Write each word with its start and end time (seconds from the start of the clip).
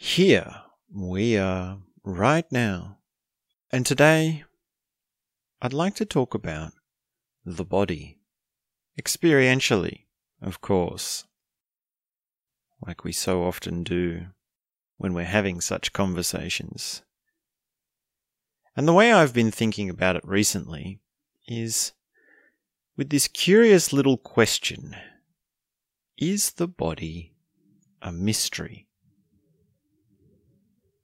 here 0.00 0.62
we 0.94 1.36
are 1.36 1.76
right 2.04 2.44
now. 2.52 2.98
And 3.72 3.84
today, 3.84 4.44
I'd 5.60 5.72
like 5.72 5.96
to 5.96 6.06
talk 6.06 6.34
about 6.34 6.72
the 7.44 7.64
body. 7.64 8.16
Experientially, 8.96 10.04
of 10.40 10.60
course. 10.60 11.24
Like 12.86 13.02
we 13.02 13.10
so 13.10 13.42
often 13.42 13.82
do 13.82 14.26
when 14.98 15.14
we're 15.14 15.24
having 15.24 15.60
such 15.60 15.92
conversations. 15.92 17.02
And 18.76 18.86
the 18.86 18.94
way 18.94 19.12
I've 19.12 19.34
been 19.34 19.50
thinking 19.50 19.90
about 19.90 20.14
it 20.14 20.24
recently 20.24 21.00
is 21.48 21.92
with 22.96 23.10
this 23.10 23.26
curious 23.26 23.92
little 23.92 24.16
question 24.16 24.94
Is 26.16 26.52
the 26.52 26.68
body 26.68 27.34
a 28.00 28.12
mystery? 28.12 28.87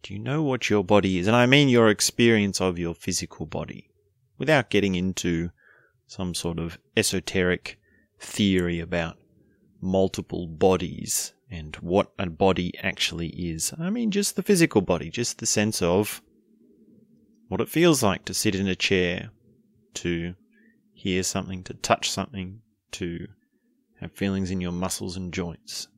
Do 0.04 0.12
you 0.12 0.20
know 0.20 0.42
what 0.42 0.68
your 0.68 0.84
body 0.84 1.16
is? 1.16 1.26
And 1.26 1.34
I 1.34 1.46
mean 1.46 1.70
your 1.70 1.88
experience 1.88 2.60
of 2.60 2.78
your 2.78 2.94
physical 2.94 3.46
body, 3.46 3.88
without 4.36 4.68
getting 4.68 4.94
into 4.94 5.50
some 6.06 6.34
sort 6.34 6.58
of 6.58 6.78
esoteric 6.94 7.80
theory 8.20 8.80
about 8.80 9.16
multiple 9.80 10.46
bodies 10.46 11.32
and 11.50 11.74
what 11.76 12.12
a 12.18 12.26
body 12.26 12.74
actually 12.82 13.28
is. 13.28 13.72
I 13.80 13.88
mean 13.88 14.10
just 14.10 14.36
the 14.36 14.42
physical 14.42 14.82
body, 14.82 15.08
just 15.08 15.38
the 15.38 15.46
sense 15.46 15.80
of 15.80 16.20
what 17.48 17.62
it 17.62 17.70
feels 17.70 18.02
like 18.02 18.26
to 18.26 18.34
sit 18.34 18.54
in 18.54 18.68
a 18.68 18.76
chair, 18.76 19.30
to 19.94 20.34
hear 20.92 21.22
something, 21.22 21.62
to 21.64 21.72
touch 21.72 22.10
something, 22.10 22.60
to 22.92 23.26
have 24.00 24.12
feelings 24.12 24.50
in 24.50 24.60
your 24.60 24.72
muscles 24.72 25.16
and 25.16 25.32
joints. 25.32 25.88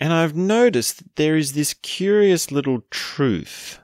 And 0.00 0.14
I've 0.14 0.34
noticed 0.34 0.96
that 0.96 1.16
there 1.16 1.36
is 1.36 1.52
this 1.52 1.74
curious 1.74 2.50
little 2.50 2.82
truth. 2.90 3.78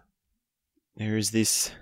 There 0.96 1.18
is 1.18 1.30
this 1.30 1.72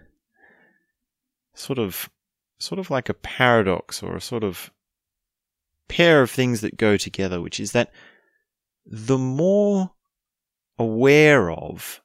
sort 1.54 1.78
of, 1.78 2.10
sort 2.58 2.80
of 2.80 2.90
like 2.90 3.08
a 3.08 3.14
paradox 3.14 4.02
or 4.02 4.16
a 4.16 4.20
sort 4.20 4.42
of 4.42 4.72
pair 5.86 6.20
of 6.20 6.32
things 6.32 6.62
that 6.62 6.76
go 6.76 6.96
together, 6.96 7.40
which 7.40 7.60
is 7.60 7.70
that 7.72 7.92
the 8.84 9.18
more 9.18 9.92
aware 10.78 11.52
of 11.52 12.02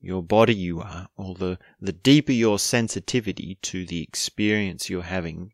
your 0.00 0.22
body 0.22 0.54
you 0.54 0.80
are, 0.80 1.08
or 1.16 1.34
the, 1.34 1.58
the 1.80 1.92
deeper 1.92 2.32
your 2.32 2.58
sensitivity 2.58 3.58
to 3.60 3.84
the 3.84 4.00
experience 4.00 4.88
you're 4.88 5.02
having 5.02 5.52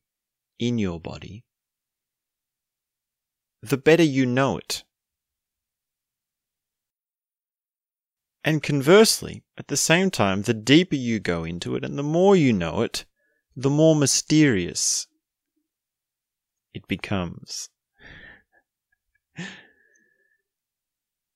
in 0.60 0.78
your 0.78 1.00
body, 1.00 1.44
the 3.62 3.78
better 3.78 4.02
you 4.04 4.26
know 4.26 4.58
it. 4.58 4.84
And 8.44 8.62
conversely, 8.62 9.42
at 9.56 9.68
the 9.68 9.76
same 9.76 10.10
time, 10.10 10.42
the 10.42 10.52
deeper 10.52 10.96
you 10.96 11.18
go 11.18 11.44
into 11.44 11.76
it 11.76 11.84
and 11.84 11.98
the 11.98 12.02
more 12.02 12.36
you 12.36 12.52
know 12.52 12.82
it, 12.82 13.06
the 13.56 13.70
more 13.70 13.96
mysterious 13.96 15.06
it 16.74 16.86
becomes. 16.86 17.70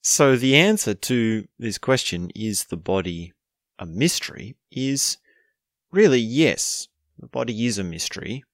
so 0.02 0.36
the 0.36 0.54
answer 0.54 0.92
to 0.92 1.48
this 1.58 1.78
question, 1.78 2.30
is 2.34 2.64
the 2.64 2.76
body 2.76 3.32
a 3.78 3.86
mystery, 3.86 4.56
is 4.70 5.16
really 5.90 6.20
yes. 6.20 6.88
The 7.18 7.28
body 7.28 7.64
is 7.64 7.78
a 7.78 7.84
mystery. 7.84 8.44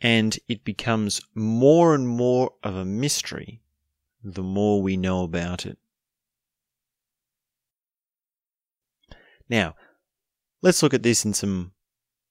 And 0.00 0.36
it 0.48 0.64
becomes 0.64 1.20
more 1.34 1.94
and 1.94 2.08
more 2.08 2.52
of 2.64 2.74
a 2.74 2.84
mystery 2.84 3.62
the 4.24 4.42
more 4.42 4.82
we 4.82 4.96
know 4.96 5.22
about 5.22 5.64
it. 5.64 5.78
Now, 9.48 9.74
let's 10.62 10.82
look 10.82 10.94
at 10.94 11.02
this 11.02 11.24
in 11.24 11.34
some 11.34 11.72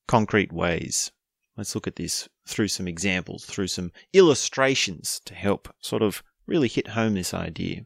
concrete 0.08 0.52
ways. 0.52 1.12
Let's 1.56 1.74
look 1.74 1.88
at 1.88 1.96
this 1.96 2.30
through 2.48 2.68
some 2.68 2.88
examples, 2.88 3.46
through 3.46 3.68
some 3.68 3.92
illustrations 4.14 5.20
to 5.26 5.34
help 5.34 5.74
sort 5.80 6.04
of 6.04 6.24
really 6.46 6.68
hit 6.68 6.90
home 6.90 7.16
this 7.16 7.34
idea. 7.34 7.86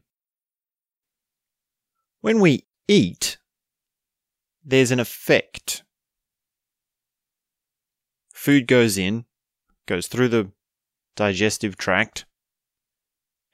When 2.20 2.38
we 2.38 2.66
eat, 2.86 3.38
there's 4.64 4.90
an 4.90 5.00
effect. 5.00 5.82
Food 8.32 8.66
goes 8.66 8.98
in, 8.98 9.24
goes 9.86 10.06
through 10.06 10.28
the 10.28 10.52
digestive 11.16 11.76
tract, 11.76 12.26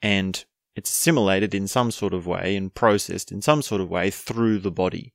and 0.01 0.45
it's 0.75 0.89
assimilated 0.89 1.55
in 1.55 1.67
some 1.67 1.91
sort 1.91 2.13
of 2.13 2.27
way 2.27 2.55
and 2.55 2.73
processed 2.73 3.31
in 3.31 3.41
some 3.41 3.61
sort 3.61 3.81
of 3.81 3.89
way 3.89 4.11
through 4.11 4.59
the 4.59 4.71
body. 4.71 5.13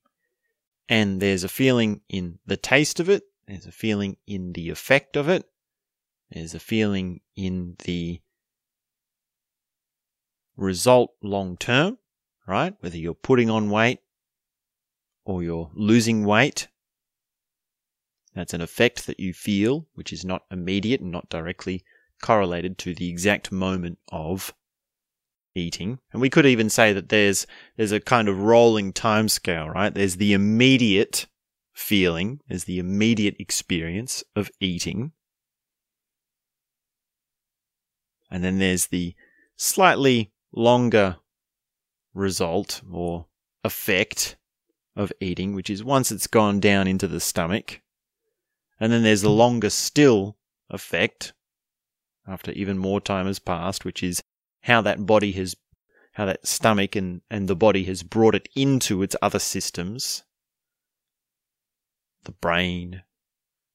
And 0.88 1.20
there's 1.20 1.44
a 1.44 1.48
feeling 1.48 2.02
in 2.08 2.38
the 2.46 2.56
taste 2.56 3.00
of 3.00 3.08
it, 3.08 3.24
there's 3.46 3.66
a 3.66 3.72
feeling 3.72 4.16
in 4.26 4.52
the 4.52 4.70
effect 4.70 5.16
of 5.16 5.28
it, 5.28 5.44
there's 6.30 6.54
a 6.54 6.60
feeling 6.60 7.20
in 7.36 7.76
the 7.84 8.20
result 10.56 11.12
long 11.22 11.56
term, 11.56 11.98
right? 12.46 12.74
Whether 12.80 12.98
you're 12.98 13.14
putting 13.14 13.50
on 13.50 13.70
weight 13.70 14.00
or 15.24 15.42
you're 15.42 15.70
losing 15.74 16.24
weight. 16.24 16.68
That's 18.34 18.54
an 18.54 18.60
effect 18.60 19.06
that 19.06 19.20
you 19.20 19.32
feel, 19.32 19.86
which 19.94 20.12
is 20.12 20.24
not 20.24 20.42
immediate 20.50 21.00
and 21.00 21.12
not 21.12 21.28
directly 21.28 21.84
correlated 22.20 22.78
to 22.78 22.94
the 22.94 23.08
exact 23.08 23.52
moment 23.52 23.98
of 24.10 24.54
eating. 25.54 25.98
And 26.12 26.20
we 26.20 26.30
could 26.30 26.46
even 26.46 26.68
say 26.70 26.92
that 26.92 27.08
there's 27.08 27.46
there's 27.76 27.92
a 27.92 28.00
kind 28.00 28.28
of 28.28 28.42
rolling 28.42 28.92
time 28.92 29.28
scale, 29.28 29.68
right? 29.68 29.94
There's 29.94 30.16
the 30.16 30.32
immediate 30.32 31.26
feeling, 31.72 32.40
there's 32.48 32.64
the 32.64 32.78
immediate 32.78 33.36
experience 33.38 34.22
of 34.36 34.50
eating. 34.60 35.12
And 38.30 38.42
then 38.42 38.58
there's 38.58 38.86
the 38.86 39.14
slightly 39.56 40.32
longer 40.52 41.16
result 42.14 42.82
or 42.90 43.26
effect 43.62 44.36
of 44.96 45.12
eating, 45.20 45.54
which 45.54 45.70
is 45.70 45.82
once 45.82 46.12
it's 46.12 46.26
gone 46.26 46.60
down 46.60 46.86
into 46.86 47.08
the 47.08 47.20
stomach. 47.20 47.80
And 48.80 48.92
then 48.92 49.02
there's 49.02 49.22
the 49.22 49.30
longer 49.30 49.70
still 49.70 50.36
effect 50.70 51.32
after 52.26 52.52
even 52.52 52.78
more 52.78 53.00
time 53.00 53.26
has 53.26 53.38
passed, 53.38 53.84
which 53.84 54.02
is 54.02 54.22
how 54.64 54.80
that 54.80 55.04
body 55.04 55.32
has, 55.32 55.54
how 56.12 56.24
that 56.24 56.46
stomach 56.46 56.96
and, 56.96 57.20
and 57.30 57.48
the 57.48 57.56
body 57.56 57.84
has 57.84 58.02
brought 58.02 58.34
it 58.34 58.48
into 58.56 59.02
its 59.02 59.14
other 59.20 59.38
systems. 59.38 60.22
The 62.24 62.32
brain, 62.32 63.02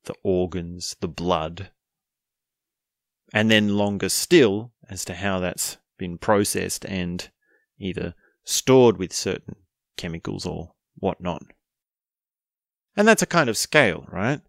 the 0.05 0.15
organs, 0.23 0.95
the 0.99 1.07
blood. 1.07 1.69
And 3.31 3.51
then 3.51 3.77
longer 3.77 4.09
still 4.09 4.71
as 4.89 5.05
to 5.05 5.13
how 5.13 5.39
that's 5.39 5.77
been 5.99 6.17
processed 6.17 6.85
and 6.85 7.29
either 7.77 8.15
stored 8.43 8.97
with 8.97 9.13
certain 9.13 9.57
chemicals 9.95 10.43
or 10.43 10.73
whatnot. 10.95 11.43
And 12.95 13.07
that's 13.07 13.21
a 13.21 13.27
kind 13.27 13.47
of 13.47 13.57
scale, 13.57 14.07
right? 14.09 14.41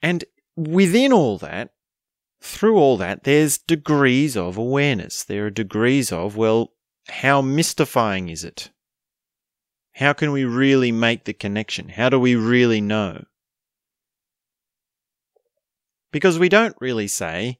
And 0.00 0.24
within 0.56 1.12
all 1.12 1.36
that, 1.38 1.74
through 2.46 2.76
all 2.76 2.96
that, 2.96 3.24
there's 3.24 3.58
degrees 3.58 4.36
of 4.36 4.56
awareness. 4.56 5.24
There 5.24 5.46
are 5.46 5.50
degrees 5.50 6.12
of, 6.12 6.36
well, 6.36 6.72
how 7.08 7.42
mystifying 7.42 8.28
is 8.28 8.44
it? 8.44 8.70
How 9.94 10.12
can 10.12 10.32
we 10.32 10.44
really 10.44 10.92
make 10.92 11.24
the 11.24 11.32
connection? 11.32 11.88
How 11.88 12.08
do 12.08 12.18
we 12.18 12.36
really 12.36 12.80
know? 12.80 13.24
Because 16.12 16.38
we 16.38 16.48
don't 16.48 16.76
really 16.80 17.08
say, 17.08 17.58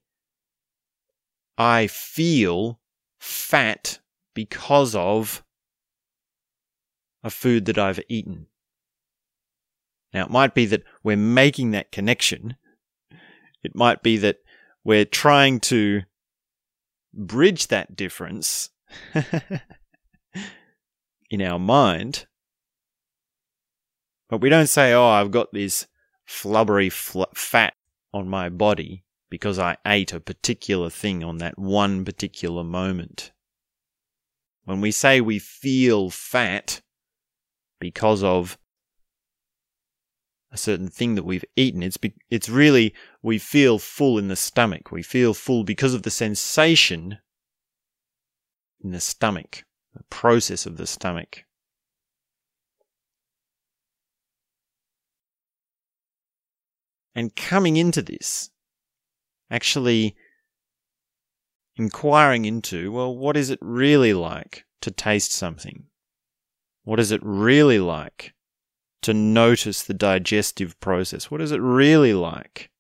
I 1.59 1.87
feel 1.87 2.81
fat 3.19 4.01
because 4.35 4.95
of 4.95 5.43
a 7.25 7.31
food 7.31 7.65
that 7.67 7.79
I've 7.79 8.01
eaten. 8.09 8.47
Now, 10.13 10.25
it 10.27 10.31
might 10.31 10.55
be 10.55 10.67
that 10.67 10.85
we're 11.03 11.17
making 11.17 11.73
that 11.73 11.93
connection. 11.93 12.57
It 13.63 13.75
might 13.75 14.03
be 14.03 14.17
that 14.19 14.39
we're 14.87 15.05
trying 15.05 15.59
to 15.59 16.03
bridge 17.13 17.67
that 17.67 17.97
difference 17.97 18.71
in 21.31 21.43
our 21.43 21.59
mind. 21.59 22.27
But 24.29 24.41
we 24.41 24.49
don't 24.49 24.69
say, 24.69 24.93
oh, 24.93 25.09
I've 25.09 25.33
got 25.33 25.53
this 25.53 25.89
flubbery 26.29 26.93
fl- 26.93 27.25
fat 27.35 27.75
on 28.15 28.29
my 28.29 28.49
body 28.49 29.03
because 29.29 29.59
I 29.59 29.77
ate 29.85 30.13
a 30.13 30.21
particular 30.21 30.89
thing 30.89 31.25
on 31.25 31.39
that 31.39 31.59
one 31.59 32.05
particular 32.05 32.63
moment. 32.63 33.33
When 34.67 34.81
we 34.81 34.93
say 34.93 35.21
we 35.21 35.41
feel 35.41 36.11
fat 36.11 36.81
because 37.81 38.23
of 38.23 38.57
a 40.53 40.57
certain 40.57 40.89
thing 40.89 41.15
that 41.17 41.25
we've 41.25 41.45
eaten. 41.57 41.83
It's 41.83 41.97
be, 41.97 42.15
it's 42.31 42.49
really 42.49 42.95
we 43.23 43.39
feel 43.39 43.79
full 43.79 44.19
in 44.19 44.29
the 44.29 44.37
stomach. 44.37 44.91
We 44.91 45.03
feel 45.03 45.35
full 45.35 45.65
because 45.65 45.95
of 45.95 46.03
the 46.03 46.11
sensation 46.11 47.19
in 48.83 48.91
the 48.93 49.01
stomach, 49.01 49.65
the 49.95 50.05
process 50.11 50.67
of 50.67 50.77
the 50.77 50.87
stomach. 50.87 51.45
And 57.15 57.35
coming 57.35 57.79
into 57.79 58.03
this, 58.03 58.51
actually 59.51 60.15
inquiring 61.77 62.45
into, 62.45 62.93
well, 62.93 63.17
what 63.17 63.37
is 63.37 63.51
it 63.51 63.59
really 63.63 64.13
like 64.13 64.65
to 64.83 64.91
taste 64.91 65.33
something? 65.33 65.85
What 66.85 67.01
is 67.01 67.11
it 67.11 67.21
really 67.25 67.79
like 67.79 68.35
to 69.07 69.15
notice 69.15 69.85
the 69.85 69.95
digestive 69.95 70.79
process? 70.81 71.31
What 71.31 71.41
is 71.41 71.53
it 71.53 71.61
really 71.61 72.13
like 72.13 72.71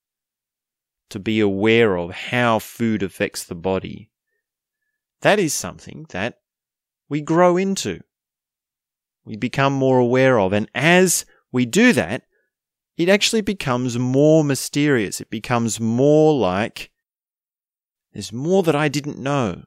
to 1.10 1.20
be 1.20 1.38
aware 1.38 1.96
of 1.96 2.10
how 2.10 2.58
food 2.58 3.04
affects 3.04 3.44
the 3.44 3.54
body? 3.54 4.10
That 5.20 5.38
is 5.38 5.54
something 5.54 6.06
that 6.10 6.40
we 7.08 7.20
grow 7.20 7.56
into. 7.56 8.00
We 9.24 9.36
become 9.36 9.72
more 9.72 10.00
aware 10.00 10.40
of. 10.40 10.52
And 10.52 10.68
as 10.74 11.26
we 11.52 11.64
do 11.64 11.92
that, 11.92 12.22
it 12.96 13.08
actually 13.08 13.42
becomes 13.42 13.96
more 13.96 14.42
mysterious. 14.42 15.20
It 15.20 15.30
becomes 15.30 15.78
more 15.78 16.34
like 16.36 16.90
there's 18.12 18.32
more 18.32 18.64
that 18.64 18.74
I 18.74 18.88
didn't 18.88 19.18
know. 19.18 19.62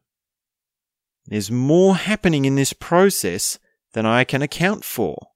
There's 1.26 1.50
more 1.50 1.96
happening 1.96 2.44
in 2.44 2.56
this 2.56 2.74
process 2.74 3.60
than 3.94 4.06
I 4.06 4.26
can 4.26 4.42
account 4.42 4.84
for. 4.84 5.30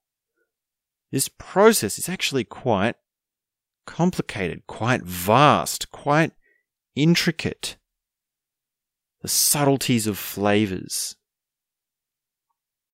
This 1.14 1.28
process 1.28 1.96
is 1.96 2.08
actually 2.08 2.42
quite 2.42 2.96
complicated, 3.86 4.66
quite 4.66 5.04
vast, 5.04 5.92
quite 5.92 6.32
intricate. 6.96 7.76
The 9.22 9.28
subtleties 9.28 10.08
of 10.08 10.18
flavors, 10.18 11.14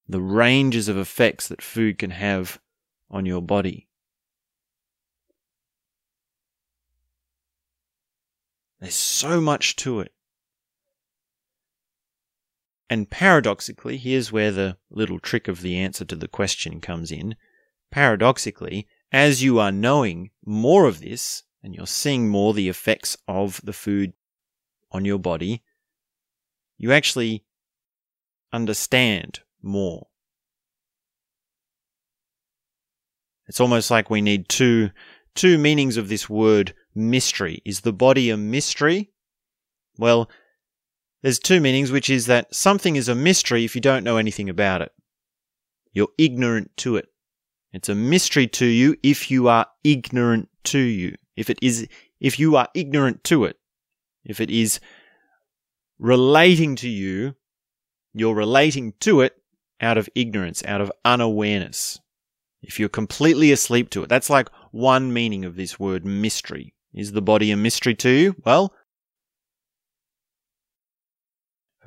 the 0.06 0.20
ranges 0.20 0.86
of 0.86 0.98
effects 0.98 1.48
that 1.48 1.62
food 1.62 1.98
can 1.98 2.10
have 2.10 2.60
on 3.10 3.24
your 3.24 3.40
body. 3.40 3.88
There's 8.80 8.92
so 8.92 9.40
much 9.40 9.76
to 9.76 10.00
it. 10.00 10.12
And 12.90 13.08
paradoxically, 13.08 13.96
here's 13.96 14.30
where 14.30 14.52
the 14.52 14.76
little 14.90 15.18
trick 15.18 15.48
of 15.48 15.62
the 15.62 15.78
answer 15.78 16.04
to 16.04 16.16
the 16.16 16.28
question 16.28 16.82
comes 16.82 17.10
in. 17.10 17.34
Paradoxically, 17.90 18.86
as 19.12 19.42
you 19.42 19.58
are 19.58 19.72
knowing 19.72 20.30
more 20.44 20.86
of 20.86 21.00
this 21.00 21.42
and 21.62 21.74
you're 21.74 21.86
seeing 21.86 22.28
more 22.28 22.54
the 22.54 22.68
effects 22.68 23.16
of 23.26 23.60
the 23.64 23.72
food 23.72 24.12
on 24.92 25.04
your 25.04 25.18
body, 25.18 25.62
you 26.78 26.92
actually 26.92 27.44
understand 28.52 29.40
more. 29.62 30.06
It's 33.46 33.60
almost 33.60 33.90
like 33.90 34.10
we 34.10 34.20
need 34.20 34.48
two 34.48 34.90
two 35.34 35.58
meanings 35.58 35.96
of 35.96 36.08
this 36.08 36.28
word 36.28 36.74
mystery. 36.94 37.62
Is 37.64 37.80
the 37.80 37.92
body 37.92 38.30
a 38.30 38.36
mystery? 38.36 39.10
Well, 39.98 40.30
there's 41.22 41.38
two 41.38 41.60
meanings, 41.60 41.90
which 41.90 42.08
is 42.08 42.26
that 42.26 42.54
something 42.54 42.96
is 42.96 43.08
a 43.08 43.14
mystery 43.14 43.64
if 43.64 43.74
you 43.74 43.80
don't 43.80 44.04
know 44.04 44.16
anything 44.16 44.48
about 44.48 44.82
it. 44.82 44.92
You're 45.92 46.08
ignorant 46.16 46.76
to 46.78 46.96
it. 46.96 47.09
It's 47.72 47.88
a 47.88 47.94
mystery 47.94 48.46
to 48.48 48.66
you 48.66 48.96
if 49.02 49.30
you 49.30 49.48
are 49.48 49.66
ignorant 49.84 50.48
to 50.64 50.78
you. 50.78 51.14
If 51.36 51.50
it 51.50 51.58
is, 51.62 51.86
if 52.20 52.38
you 52.38 52.56
are 52.56 52.68
ignorant 52.74 53.24
to 53.24 53.44
it. 53.44 53.56
If 54.24 54.40
it 54.40 54.50
is 54.50 54.80
relating 55.98 56.76
to 56.76 56.88
you, 56.88 57.36
you're 58.12 58.34
relating 58.34 58.92
to 59.00 59.22
it 59.22 59.34
out 59.80 59.96
of 59.96 60.08
ignorance, 60.14 60.62
out 60.64 60.80
of 60.80 60.92
unawareness. 61.04 61.98
If 62.62 62.78
you're 62.78 62.90
completely 62.90 63.52
asleep 63.52 63.88
to 63.90 64.02
it, 64.02 64.08
that's 64.08 64.28
like 64.28 64.50
one 64.72 65.12
meaning 65.12 65.44
of 65.44 65.56
this 65.56 65.80
word 65.80 66.04
mystery. 66.04 66.74
Is 66.92 67.12
the 67.12 67.22
body 67.22 67.50
a 67.50 67.56
mystery 67.56 67.94
to 67.96 68.10
you? 68.10 68.36
Well, 68.44 68.74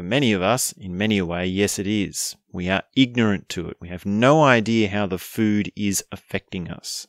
for 0.03 0.07
many 0.09 0.33
of 0.33 0.41
us, 0.41 0.73
in 0.73 0.97
many 0.97 1.17
a 1.17 1.25
way, 1.25 1.45
yes, 1.45 1.79
it 1.79 1.87
is. 1.87 2.35
We 2.51 2.67
are 2.67 2.83
ignorant 2.93 3.47
to 3.49 3.69
it. 3.69 3.77
We 3.79 3.87
have 3.87 4.05
no 4.05 4.43
idea 4.43 4.89
how 4.89 5.05
the 5.05 5.17
food 5.17 5.71
is 5.77 6.03
affecting 6.11 6.69
us. 6.69 7.07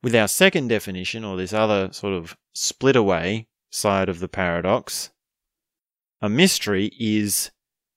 With 0.00 0.14
our 0.14 0.28
second 0.28 0.68
definition, 0.68 1.24
or 1.24 1.36
this 1.36 1.52
other 1.52 1.92
sort 1.92 2.12
of 2.12 2.36
split 2.52 2.94
away 2.94 3.48
side 3.70 4.08
of 4.08 4.20
the 4.20 4.28
paradox, 4.28 5.10
a 6.22 6.28
mystery 6.28 6.92
is 6.98 7.50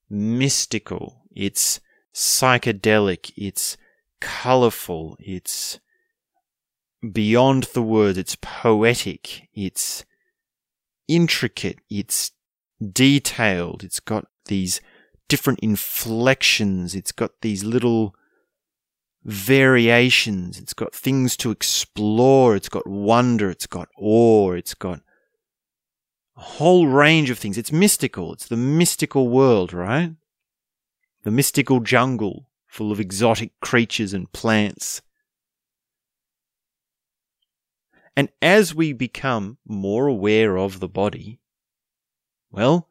mystical. 0.10 1.22
It's 1.32 1.80
psychedelic. 2.16 3.32
It's 3.38 3.78
colorful. 4.20 5.18
It's 5.20 5.80
beyond 7.12 7.66
the 7.76 7.84
words. 7.84 8.18
It's 8.18 8.38
poetic. 8.42 9.50
It's 9.54 10.04
intricate. 11.16 11.80
It's 11.90 12.32
detailed. 12.82 13.84
It's 13.84 14.00
got 14.00 14.28
these 14.46 14.82
different 15.28 15.60
inflections. 15.60 16.96
It's 16.96 17.12
got 17.12 17.32
these 17.42 17.64
little 17.64 18.16
variations. 19.24 20.60
It's 20.60 20.74
got 20.74 20.96
things 20.96 21.38
to 21.38 21.52
explore. 21.52 22.56
It's 22.56 22.70
got 22.70 22.88
wonder. 22.88 23.50
It's 23.50 23.68
got 23.68 23.90
awe. 23.98 24.54
It's 24.54 24.74
got 24.74 25.02
a 26.38 26.42
whole 26.42 26.88
range 26.88 27.30
of 27.30 27.38
things. 27.38 27.58
It's 27.58 27.72
mystical. 27.72 28.34
It's 28.34 28.48
the 28.48 28.58
mystical 28.58 29.30
world, 29.30 29.74
right? 29.74 30.16
The 31.24 31.32
mystical 31.32 31.82
jungle 31.82 32.48
full 32.68 32.92
of 32.92 33.00
exotic 33.00 33.52
creatures 33.60 34.14
and 34.14 34.32
plants. 34.32 35.02
And 38.16 38.30
as 38.42 38.76
we 38.76 38.94
become 38.94 39.58
more 39.66 40.08
aware 40.08 40.58
of 40.58 40.80
the 40.80 40.90
body, 40.90 41.40
well, 42.52 42.90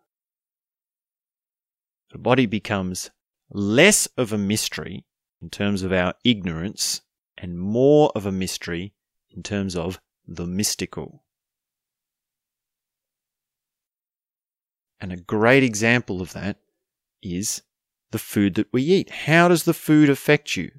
the 2.10 2.18
body 2.18 2.46
becomes 2.46 3.10
less 3.50 4.06
of 4.16 4.32
a 4.32 4.38
mystery 4.38 5.04
in 5.42 5.50
terms 5.50 5.82
of 5.82 5.92
our 5.92 6.14
ignorance 6.24 7.02
and 7.36 7.58
more 7.58 8.10
of 8.14 8.26
a 8.26 8.32
mystery 8.32 8.94
in 9.30 9.42
terms 9.42 9.76
of 9.76 10.00
the 10.26 10.46
mystical. 10.46 11.24
And 15.00 15.12
a 15.12 15.16
great 15.16 15.62
example 15.62 16.20
of 16.20 16.32
that 16.32 16.58
is 17.22 17.62
the 18.10 18.18
food 18.18 18.54
that 18.54 18.72
we 18.72 18.82
eat. 18.82 19.10
How 19.10 19.48
does 19.48 19.64
the 19.64 19.74
food 19.74 20.10
affect 20.10 20.56
you? 20.56 20.70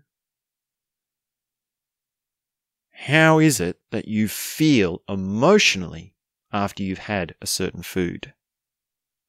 How 3.05 3.39
is 3.39 3.59
it 3.59 3.79
that 3.89 4.07
you 4.07 4.27
feel 4.27 5.01
emotionally 5.09 6.13
after 6.53 6.83
you've 6.83 6.99
had 6.99 7.33
a 7.41 7.47
certain 7.47 7.81
food? 7.81 8.33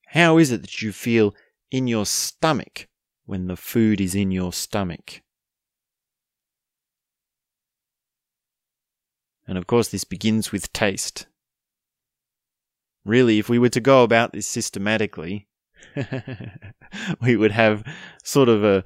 How 0.09 0.37
is 0.37 0.51
it 0.51 0.61
that 0.61 0.83
you 0.83 0.93
feel 0.93 1.35
in 1.71 1.87
your 1.87 2.05
stomach 2.05 2.87
when 3.25 3.47
the 3.47 3.57
food 3.57 3.99
is 3.99 4.15
in 4.15 4.31
your 4.31 4.53
stomach? 4.53 5.23
And 9.49 9.57
of 9.57 9.67
course, 9.67 9.89
this 9.89 10.05
begins 10.05 10.53
with 10.53 10.71
taste. 10.75 11.27
Really, 13.07 13.39
if 13.39 13.49
we 13.49 13.59
were 13.59 13.71
to 13.71 13.81
go 13.81 14.03
about 14.03 14.35
this 14.35 14.47
systematically, 14.47 15.49
we 17.23 17.37
would 17.37 17.53
have 17.53 17.85
sort 18.23 18.51
of 18.51 18.63
a, 18.63 18.85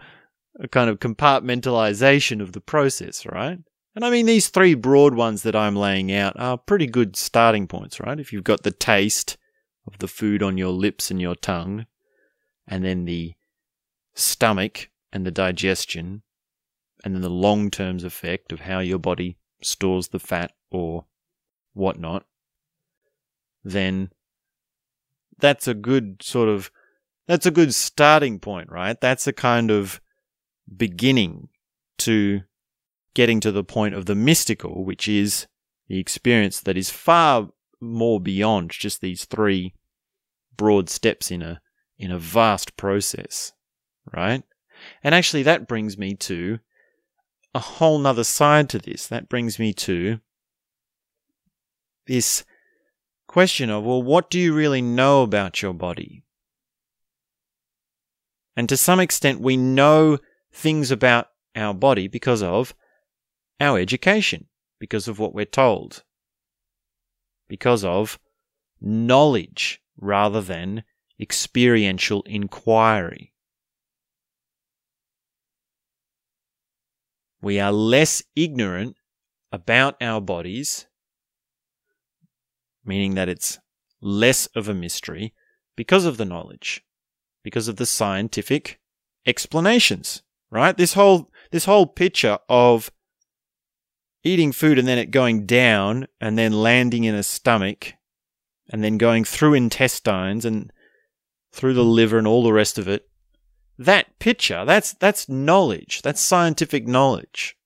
a 0.60 0.68
kind 0.68 0.88
of 0.88 1.00
compartmentalization 1.00 2.40
of 2.40 2.52
the 2.52 2.60
process, 2.60 3.26
right? 3.26 3.58
And 3.96 4.04
I 4.04 4.10
mean, 4.10 4.26
these 4.26 4.48
three 4.48 4.74
broad 4.74 5.14
ones 5.14 5.42
that 5.42 5.56
I'm 5.56 5.74
laying 5.74 6.12
out 6.12 6.38
are 6.38 6.58
pretty 6.58 6.86
good 6.86 7.16
starting 7.16 7.66
points, 7.66 7.98
right? 7.98 8.20
If 8.20 8.30
you've 8.30 8.44
got 8.44 8.62
the 8.62 8.70
taste 8.70 9.38
of 9.86 9.98
the 9.98 10.06
food 10.06 10.42
on 10.42 10.58
your 10.58 10.70
lips 10.70 11.10
and 11.10 11.18
your 11.18 11.34
tongue, 11.34 11.86
and 12.68 12.84
then 12.84 13.06
the 13.06 13.32
stomach 14.14 14.90
and 15.14 15.24
the 15.24 15.30
digestion, 15.30 16.22
and 17.02 17.14
then 17.14 17.22
the 17.22 17.30
long 17.30 17.70
term 17.70 17.96
effect 18.04 18.52
of 18.52 18.60
how 18.60 18.80
your 18.80 18.98
body 18.98 19.38
stores 19.62 20.08
the 20.08 20.18
fat 20.18 20.52
or 20.70 21.06
whatnot, 21.72 22.26
then 23.64 24.10
that's 25.38 25.66
a 25.66 25.74
good 25.74 26.22
sort 26.22 26.50
of 26.50 26.70
that's 27.26 27.46
a 27.46 27.50
good 27.50 27.74
starting 27.74 28.40
point, 28.40 28.70
right? 28.70 29.00
That's 29.00 29.26
a 29.26 29.32
kind 29.32 29.70
of 29.70 30.02
beginning 30.76 31.48
to 31.98 32.42
getting 33.16 33.40
to 33.40 33.50
the 33.50 33.64
point 33.64 33.94
of 33.94 34.04
the 34.04 34.14
mystical, 34.14 34.84
which 34.84 35.08
is 35.08 35.46
the 35.88 35.98
experience 35.98 36.60
that 36.60 36.76
is 36.76 36.90
far 36.90 37.48
more 37.80 38.20
beyond 38.20 38.70
just 38.70 39.00
these 39.00 39.24
three 39.24 39.72
broad 40.54 40.90
steps 40.90 41.30
in 41.30 41.40
a 41.40 41.60
in 41.98 42.12
a 42.12 42.18
vast 42.18 42.76
process, 42.76 43.52
right? 44.14 44.42
And 45.02 45.14
actually 45.14 45.42
that 45.44 45.66
brings 45.66 45.96
me 45.96 46.14
to 46.14 46.58
a 47.54 47.58
whole 47.58 47.98
nother 47.98 48.22
side 48.22 48.68
to 48.68 48.78
this. 48.78 49.06
That 49.06 49.30
brings 49.30 49.58
me 49.58 49.72
to 49.72 50.20
this 52.06 52.44
question 53.26 53.70
of, 53.70 53.82
well, 53.82 54.02
what 54.02 54.28
do 54.28 54.38
you 54.38 54.52
really 54.52 54.82
know 54.82 55.22
about 55.22 55.62
your 55.62 55.72
body? 55.72 56.22
And 58.54 58.68
to 58.68 58.76
some 58.76 59.00
extent, 59.00 59.40
we 59.40 59.56
know 59.56 60.18
things 60.52 60.90
about 60.90 61.28
our 61.54 61.72
body 61.72 62.08
because 62.08 62.42
of 62.42 62.74
our 63.60 63.78
education, 63.78 64.46
because 64.78 65.08
of 65.08 65.18
what 65.18 65.34
we're 65.34 65.44
told, 65.44 66.04
because 67.48 67.84
of 67.84 68.18
knowledge 68.80 69.80
rather 69.96 70.40
than 70.40 70.84
experiential 71.20 72.22
inquiry. 72.22 73.32
We 77.40 77.60
are 77.60 77.72
less 77.72 78.22
ignorant 78.34 78.96
about 79.52 79.96
our 80.02 80.20
bodies, 80.20 80.86
meaning 82.84 83.14
that 83.14 83.28
it's 83.28 83.58
less 84.00 84.46
of 84.48 84.68
a 84.68 84.74
mystery 84.74 85.32
because 85.76 86.04
of 86.04 86.16
the 86.16 86.24
knowledge, 86.24 86.82
because 87.42 87.68
of 87.68 87.76
the 87.76 87.86
scientific 87.86 88.80
explanations, 89.26 90.22
right? 90.50 90.76
This 90.76 90.94
whole, 90.94 91.30
this 91.50 91.64
whole 91.64 91.86
picture 91.86 92.38
of 92.48 92.90
eating 94.26 94.52
food 94.52 94.78
and 94.78 94.86
then 94.86 94.98
it 94.98 95.10
going 95.10 95.46
down 95.46 96.06
and 96.20 96.36
then 96.36 96.52
landing 96.52 97.04
in 97.04 97.14
a 97.14 97.22
stomach 97.22 97.94
and 98.68 98.82
then 98.82 98.98
going 98.98 99.24
through 99.24 99.54
intestines 99.54 100.44
and 100.44 100.72
through 101.52 101.74
the 101.74 101.84
liver 101.84 102.18
and 102.18 102.26
all 102.26 102.42
the 102.42 102.52
rest 102.52 102.76
of 102.76 102.88
it. 102.88 103.08
That 103.78 104.18
picture, 104.18 104.64
that's, 104.64 104.94
that's 104.94 105.28
knowledge. 105.28 106.02
That's 106.02 106.20
scientific 106.20 106.86
knowledge. 106.86 107.56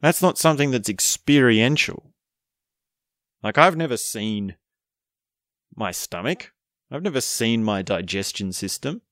That's 0.00 0.22
not 0.22 0.38
something 0.38 0.70
that's 0.70 0.88
experiential. 0.88 2.12
Like, 3.42 3.58
I've 3.58 3.76
never 3.76 3.96
seen 3.96 4.56
my 5.74 5.90
stomach. 5.90 6.52
I've 6.90 7.02
never 7.02 7.20
seen 7.20 7.64
my 7.64 7.82
digestion 7.82 8.52
system. 8.52 9.02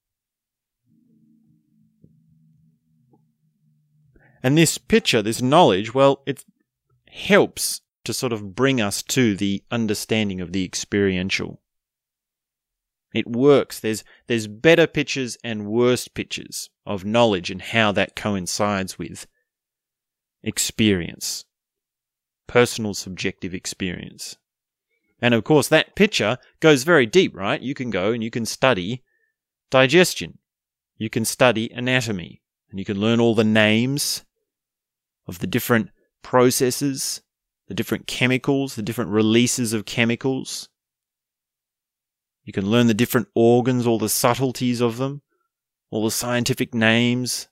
And 4.44 4.58
this 4.58 4.76
picture, 4.76 5.22
this 5.22 5.40
knowledge, 5.40 5.94
well, 5.94 6.22
it 6.26 6.44
helps 7.08 7.80
to 8.04 8.12
sort 8.12 8.30
of 8.30 8.54
bring 8.54 8.78
us 8.78 9.02
to 9.04 9.34
the 9.34 9.64
understanding 9.70 10.42
of 10.42 10.52
the 10.52 10.66
experiential. 10.66 11.62
It 13.14 13.26
works. 13.26 13.80
There's, 13.80 14.04
there's 14.26 14.46
better 14.46 14.86
pictures 14.86 15.38
and 15.42 15.66
worse 15.66 16.08
pictures 16.08 16.68
of 16.84 17.06
knowledge 17.06 17.50
and 17.50 17.62
how 17.62 17.90
that 17.92 18.16
coincides 18.16 18.98
with 18.98 19.26
experience, 20.42 21.46
personal 22.46 22.92
subjective 22.92 23.54
experience. 23.54 24.36
And 25.22 25.32
of 25.32 25.44
course, 25.44 25.68
that 25.68 25.96
picture 25.96 26.36
goes 26.60 26.84
very 26.84 27.06
deep, 27.06 27.34
right? 27.34 27.62
You 27.62 27.72
can 27.72 27.88
go 27.88 28.12
and 28.12 28.22
you 28.22 28.30
can 28.30 28.44
study 28.44 29.04
digestion. 29.70 30.36
You 30.98 31.08
can 31.08 31.24
study 31.24 31.70
anatomy 31.70 32.42
and 32.68 32.78
you 32.78 32.84
can 32.84 33.00
learn 33.00 33.20
all 33.20 33.34
the 33.34 33.42
names 33.42 34.22
of 35.26 35.38
the 35.38 35.46
different 35.46 35.90
processes 36.22 37.22
the 37.68 37.74
different 37.74 38.06
chemicals, 38.06 38.74
the 38.74 38.82
different 38.82 39.10
releases 39.10 39.72
of 39.72 39.86
chemicals. 39.86 40.68
You 42.44 42.52
can 42.52 42.66
learn 42.66 42.88
the 42.88 42.94
different 42.94 43.28
organs, 43.34 43.86
all 43.86 43.98
the 43.98 44.08
subtleties 44.08 44.80
of 44.80 44.98
them, 44.98 45.22
all 45.90 46.04
the 46.04 46.10
scientific 46.10 46.74
names, 46.74 47.48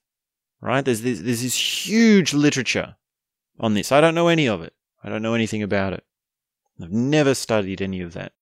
right? 0.60 0.84
There's 0.84 1.00
this, 1.00 1.20
there's 1.20 1.42
this 1.42 1.86
huge 1.86 2.34
literature 2.34 2.96
on 3.58 3.74
this. 3.74 3.90
I 3.90 4.00
don't 4.00 4.14
know 4.14 4.28
any 4.28 4.46
of 4.46 4.60
it. 4.60 4.74
I 5.02 5.08
don't 5.08 5.22
know 5.22 5.34
anything 5.34 5.62
about 5.62 5.94
it. 5.94 6.04
I've 6.80 6.92
never 6.92 7.34
studied 7.34 7.80
any 7.80 8.00
of 8.00 8.12
that. 8.12 8.32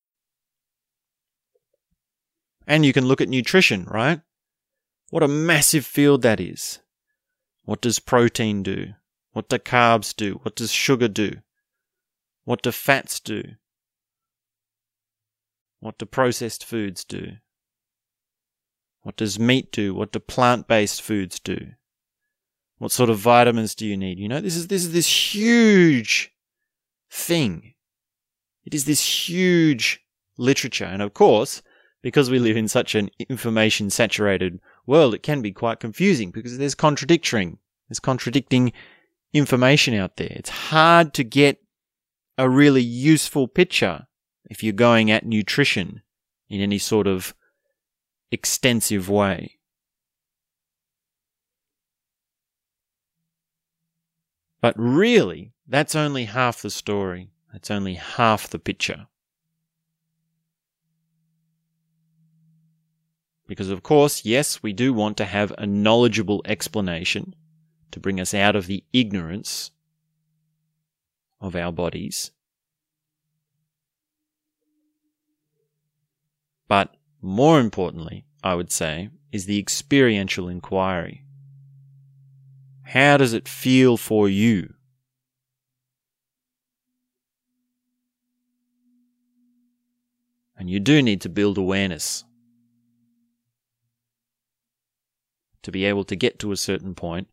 And 2.67 2.85
you 2.85 2.93
can 2.93 3.07
look 3.07 3.21
at 3.21 3.29
nutrition, 3.29 3.85
right? 3.85 4.21
What 5.11 5.23
a 5.23 5.29
massive 5.29 5.85
field 5.85 6.23
that 6.23 6.41
is. 6.41 6.81
What 7.65 7.81
does 7.81 7.99
protein 7.99 8.63
do? 8.63 8.95
What 9.33 9.49
do 9.49 9.59
carbs 9.59 10.15
do? 10.15 10.41
What 10.43 10.57
does 10.57 10.73
sugar 10.73 11.09
do? 11.09 11.37
What 12.45 12.63
do 12.63 12.73
fats 12.73 13.21
do? 13.21 13.43
What 15.81 15.99
do 15.99 16.07
processed 16.07 16.65
foods 16.65 17.05
do? 17.05 17.37
What 19.03 19.17
does 19.17 19.39
meat 19.39 19.73
do? 19.73 19.95
What 19.95 20.13
do 20.13 20.19
plant 20.19 20.69
based 20.69 21.01
foods 21.01 21.41
do? 21.41 21.73
What 22.79 22.93
sort 22.93 23.11
of 23.11 23.19
vitamins 23.19 23.75
do 23.75 23.87
you 23.87 23.97
need? 23.97 24.19
You 24.19 24.29
know, 24.29 24.41
this 24.41 24.57
is 24.57 24.69
this 24.69 24.85
is 24.85 24.93
this 24.93 25.35
huge 25.35 26.33
thing. 27.11 27.75
It 28.65 28.75
is 28.75 28.85
this 28.85 29.29
huge 29.29 30.01
literature. 30.37 30.85
And 30.85 31.03
of 31.03 31.15
course, 31.15 31.63
because 32.03 32.31
we 32.31 32.39
live 32.39 32.57
in 32.57 32.69
such 32.69 32.95
an 32.95 33.11
information 33.29 33.91
saturated 33.91 34.61
world, 34.87 35.15
it 35.15 35.23
can 35.23 35.43
be 35.43 35.53
quite 35.53 35.81
confusing 35.81 36.31
because 36.31 36.59
there's 36.59 36.75
contradicting. 36.75 37.59
There's 37.89 38.01
contradicting 38.01 38.73
information 39.33 39.95
out 39.95 40.17
there. 40.17 40.33
It's 40.33 40.51
hard 40.51 41.15
to 41.15 41.25
get 41.25 41.63
a 42.37 42.49
really 42.49 42.83
useful 42.83 43.49
picture 43.49 44.07
if 44.49 44.63
you're 44.63 44.73
going 44.73 45.11
at 45.11 45.27
nutrition 45.27 46.03
in 46.49 46.61
any 46.61 46.79
sort 46.79 47.07
of 47.07 47.35
extensive 48.33 49.09
way. 49.09 49.59
But 54.61 54.75
really, 54.77 55.53
that's 55.67 55.95
only 55.95 56.25
half 56.25 56.61
the 56.61 56.71
story. 56.71 57.31
That's 57.53 57.71
only 57.71 57.95
half 57.95 58.49
the 58.49 58.59
picture. 58.59 59.07
Because, 63.47 63.71
of 63.71 63.83
course, 63.83 64.25
yes, 64.25 64.63
we 64.63 64.73
do 64.73 64.93
want 64.93 65.17
to 65.17 65.25
have 65.25 65.53
a 65.59 65.67
knowledgeable 65.67 66.43
explanation 66.45 67.35
to 67.91 68.01
bring 68.01 68.21
us 68.21 68.35
out 68.35 68.57
of 68.57 68.67
the 68.67 68.85
ignorance 68.93 69.71
of 71.41 71.57
our 71.57 71.73
bodies. 71.73 72.31
But 76.69 76.95
more 77.21 77.59
importantly, 77.59 78.25
I 78.45 78.55
would 78.55 78.71
say, 78.71 79.11
is 79.33 79.47
the 79.47 79.59
experiential 79.59 80.49
inquiry. 80.49 81.25
How 82.83 83.17
does 83.17 83.33
it 83.33 83.49
feel 83.49 83.97
for 83.97 84.29
you? 84.29 84.75
And 90.57 90.69
you 90.69 90.79
do 90.79 91.01
need 91.01 91.21
to 91.23 91.29
build 91.29 91.57
awareness 91.57 92.25
to 95.63 95.73
be 95.73 95.85
able 95.85 96.05
to 96.05 96.17
get 96.17 96.39
to 96.41 96.53
a 96.53 96.57
certain 96.57 96.95
point 96.95 97.29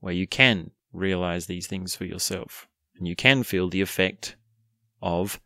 where 0.00 0.14
you 0.14 0.26
can 0.26 0.70
realize 0.92 1.46
these 1.46 1.66
things 1.66 1.94
for 1.94 2.04
yourself 2.04 2.68
and 2.96 3.06
you 3.06 3.14
can 3.14 3.42
feel 3.42 3.68
the 3.68 3.80
effect 3.80 4.36
of 5.00 5.40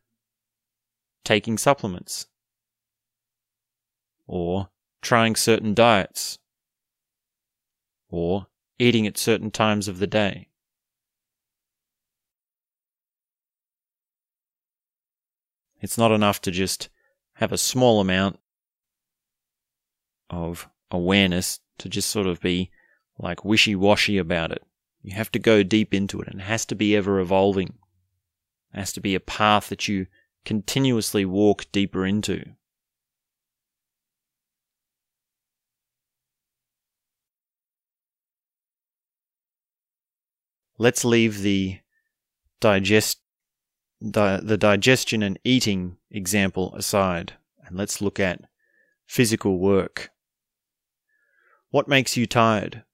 taking 1.24 1.58
supplements 1.58 2.26
or 4.26 4.68
trying 5.00 5.36
certain 5.36 5.74
diets 5.74 6.38
or 8.08 8.46
eating 8.78 9.06
at 9.06 9.18
certain 9.18 9.50
times 9.50 9.88
of 9.88 9.98
the 9.98 10.06
day. 10.06 10.48
It's 15.80 15.98
not 15.98 16.12
enough 16.12 16.40
to 16.42 16.50
just 16.50 16.88
have 17.34 17.52
a 17.52 17.58
small 17.58 18.00
amount 18.00 18.38
of 20.30 20.68
awareness 20.90 21.60
to 21.78 21.88
just 21.88 22.08
sort 22.08 22.26
of 22.26 22.40
be 22.40 22.70
like 23.22 23.44
wishy 23.44 23.74
washy 23.74 24.18
about 24.18 24.50
it. 24.50 24.62
You 25.02 25.14
have 25.14 25.32
to 25.32 25.38
go 25.38 25.62
deep 25.62 25.94
into 25.94 26.20
it 26.20 26.28
and 26.28 26.40
it 26.40 26.44
has 26.44 26.66
to 26.66 26.74
be 26.74 26.94
ever 26.96 27.20
evolving. 27.20 27.68
It 28.74 28.78
has 28.78 28.92
to 28.94 29.00
be 29.00 29.14
a 29.14 29.20
path 29.20 29.68
that 29.68 29.88
you 29.88 30.06
continuously 30.44 31.24
walk 31.24 31.66
deeper 31.72 32.04
into. 32.04 32.44
Let's 40.78 41.04
leave 41.04 41.42
the 41.42 41.78
digest 42.60 43.20
di- 44.00 44.40
the 44.42 44.58
digestion 44.58 45.22
and 45.22 45.38
eating 45.44 45.96
example 46.10 46.74
aside 46.74 47.34
and 47.64 47.76
let's 47.76 48.00
look 48.00 48.18
at 48.18 48.48
physical 49.06 49.58
work. 49.58 50.10
What 51.70 51.86
makes 51.86 52.16
you 52.16 52.26
tired? 52.26 52.84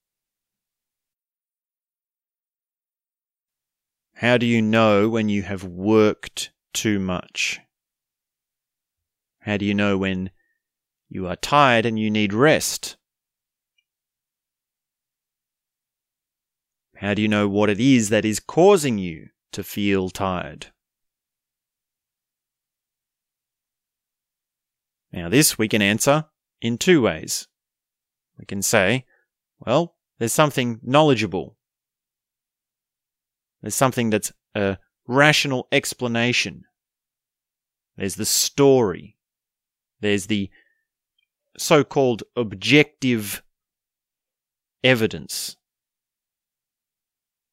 How 4.19 4.37
do 4.37 4.47
you 4.47 4.61
know 4.61 5.09
when 5.09 5.29
you 5.29 5.43
have 5.43 5.63
worked 5.63 6.51
too 6.73 6.99
much? 6.99 7.61
How 9.43 9.57
do 9.57 9.65
you 9.65 9.75
know 9.75 9.97
when 9.97 10.31
you 11.09 11.29
are 11.29 11.37
tired 11.37 11.87
and 11.87 11.97
you 12.01 12.11
need 12.11 12.33
rest? 12.33 12.97
How 16.97 17.15
do 17.15 17.23
you 17.23 17.29
know 17.29 17.49
what 17.49 17.71
it 17.71 17.79
is 17.79 18.09
that 18.09 18.25
is 18.25 18.41
causing 18.41 18.99
you 18.99 19.29
to 19.53 19.63
feel 19.63 20.11
tired? 20.11 20.73
Now, 25.13 25.29
this 25.29 25.57
we 25.57 25.69
can 25.69 25.81
answer 25.81 26.25
in 26.61 26.77
two 26.77 27.03
ways. 27.03 27.47
We 28.37 28.47
can 28.47 28.63
say, 28.63 29.07
well, 29.61 29.95
there's 30.19 30.33
something 30.33 30.81
knowledgeable. 30.83 31.58
There's 33.63 33.75
something 33.75 34.11
that's 34.11 34.33
a 34.55 34.79
rational 35.07 35.69
explanation. 35.73 36.65
There's 37.97 38.15
the 38.15 38.25
story. 38.25 39.17
There's 40.01 40.27
the 40.27 40.51
so 41.57 41.83
called 41.83 42.23
objective 42.37 43.43
evidence, 44.85 45.57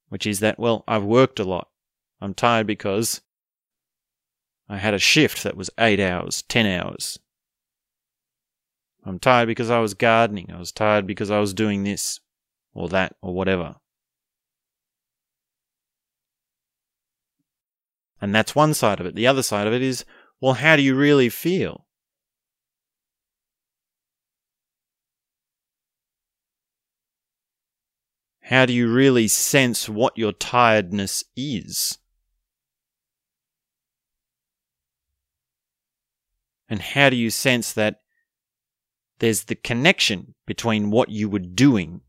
which 0.09 0.27
is 0.27 0.41
that, 0.41 0.59
well, 0.59 0.83
I've 0.88 1.03
worked 1.03 1.39
a 1.39 1.43
lot. 1.43 1.69
I'm 2.21 2.33
tired 2.33 2.67
because 2.67 3.21
I 4.69 4.77
had 4.77 4.93
a 4.93 5.00
shift 5.00 5.43
that 5.43 5.57
was 5.57 5.69
eight 5.79 6.00
hours, 6.00 6.43
ten 6.43 6.65
hours. 6.65 7.19
I'm 9.03 9.19
tired 9.19 9.47
because 9.47 9.69
I 9.69 9.79
was 9.79 9.93
gardening. 9.93 10.51
I 10.51 10.57
was 10.57 10.71
tired 10.71 11.05
because 11.05 11.29
I 11.29 11.39
was 11.39 11.53
doing 11.53 11.83
this 11.83 12.19
or 12.74 12.89
that 12.89 13.15
or 13.21 13.33
whatever. 13.33 13.75
And 18.22 18.34
that's 18.34 18.55
one 18.55 18.74
side 18.74 19.00
of 19.00 19.05
it. 19.05 19.15
The 19.15 19.27
other 19.27 19.43
side 19.43 19.67
of 19.67 19.74
it 19.74 19.81
is, 19.81 20.05
well, 20.41 20.53
how 20.53 20.75
do 20.75 20.81
you 20.81 20.95
really 20.95 21.29
feel? 21.29 21.86
How 28.41 28.67
do 28.67 28.74
you 28.74 28.91
really 28.91 29.27
sense 29.27 29.89
what 29.89 30.17
your 30.17 30.31
tiredness 30.31 31.24
is? 31.36 31.98
And 36.69 36.79
how 36.79 37.10
do 37.10 37.15
you 37.15 37.31
sense 37.31 37.74
that 37.74 38.01
there's 39.19 39.45
the 39.45 39.55
connection 39.55 40.36
between 40.45 40.91
what 40.91 41.10
you 41.10 41.27
were 41.27 41.39
doing 41.39 42.01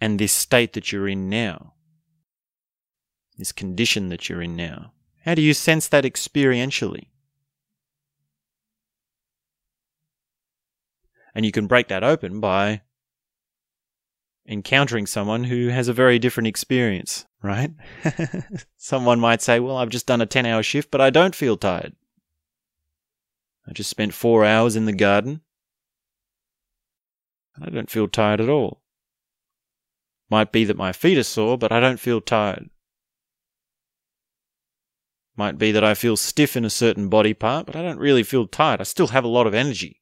and 0.00 0.18
this 0.18 0.32
state 0.32 0.72
that 0.72 0.90
you're 0.90 1.08
in 1.08 1.28
now? 1.28 1.73
This 3.36 3.52
condition 3.52 4.08
that 4.10 4.28
you're 4.28 4.42
in 4.42 4.56
now? 4.56 4.92
How 5.24 5.34
do 5.34 5.42
you 5.42 5.54
sense 5.54 5.88
that 5.88 6.04
experientially? 6.04 7.08
And 11.34 11.44
you 11.44 11.50
can 11.50 11.66
break 11.66 11.88
that 11.88 12.04
open 12.04 12.40
by 12.40 12.82
encountering 14.46 15.06
someone 15.06 15.44
who 15.44 15.68
has 15.68 15.88
a 15.88 15.92
very 15.92 16.18
different 16.18 16.46
experience, 16.46 17.26
right? 17.42 17.72
someone 18.76 19.18
might 19.18 19.42
say, 19.42 19.58
Well, 19.58 19.76
I've 19.76 19.88
just 19.88 20.06
done 20.06 20.20
a 20.20 20.26
10 20.26 20.46
hour 20.46 20.62
shift, 20.62 20.90
but 20.90 21.00
I 21.00 21.10
don't 21.10 21.34
feel 21.34 21.56
tired. 21.56 21.94
I 23.66 23.72
just 23.72 23.90
spent 23.90 24.14
four 24.14 24.44
hours 24.44 24.76
in 24.76 24.84
the 24.84 24.92
garden. 24.92 25.40
I 27.60 27.70
don't 27.70 27.90
feel 27.90 28.08
tired 28.08 28.40
at 28.40 28.48
all. 28.48 28.82
Might 30.30 30.52
be 30.52 30.64
that 30.64 30.76
my 30.76 30.92
feet 30.92 31.18
are 31.18 31.22
sore, 31.22 31.56
but 31.56 31.72
I 31.72 31.80
don't 31.80 32.00
feel 32.00 32.20
tired. 32.20 32.68
Might 35.36 35.58
be 35.58 35.72
that 35.72 35.82
I 35.84 35.94
feel 35.94 36.16
stiff 36.16 36.56
in 36.56 36.64
a 36.64 36.70
certain 36.70 37.08
body 37.08 37.34
part, 37.34 37.66
but 37.66 37.74
I 37.74 37.82
don't 37.82 37.98
really 37.98 38.22
feel 38.22 38.46
tired. 38.46 38.80
I 38.80 38.84
still 38.84 39.08
have 39.08 39.24
a 39.24 39.28
lot 39.28 39.46
of 39.46 39.54
energy. 39.54 40.00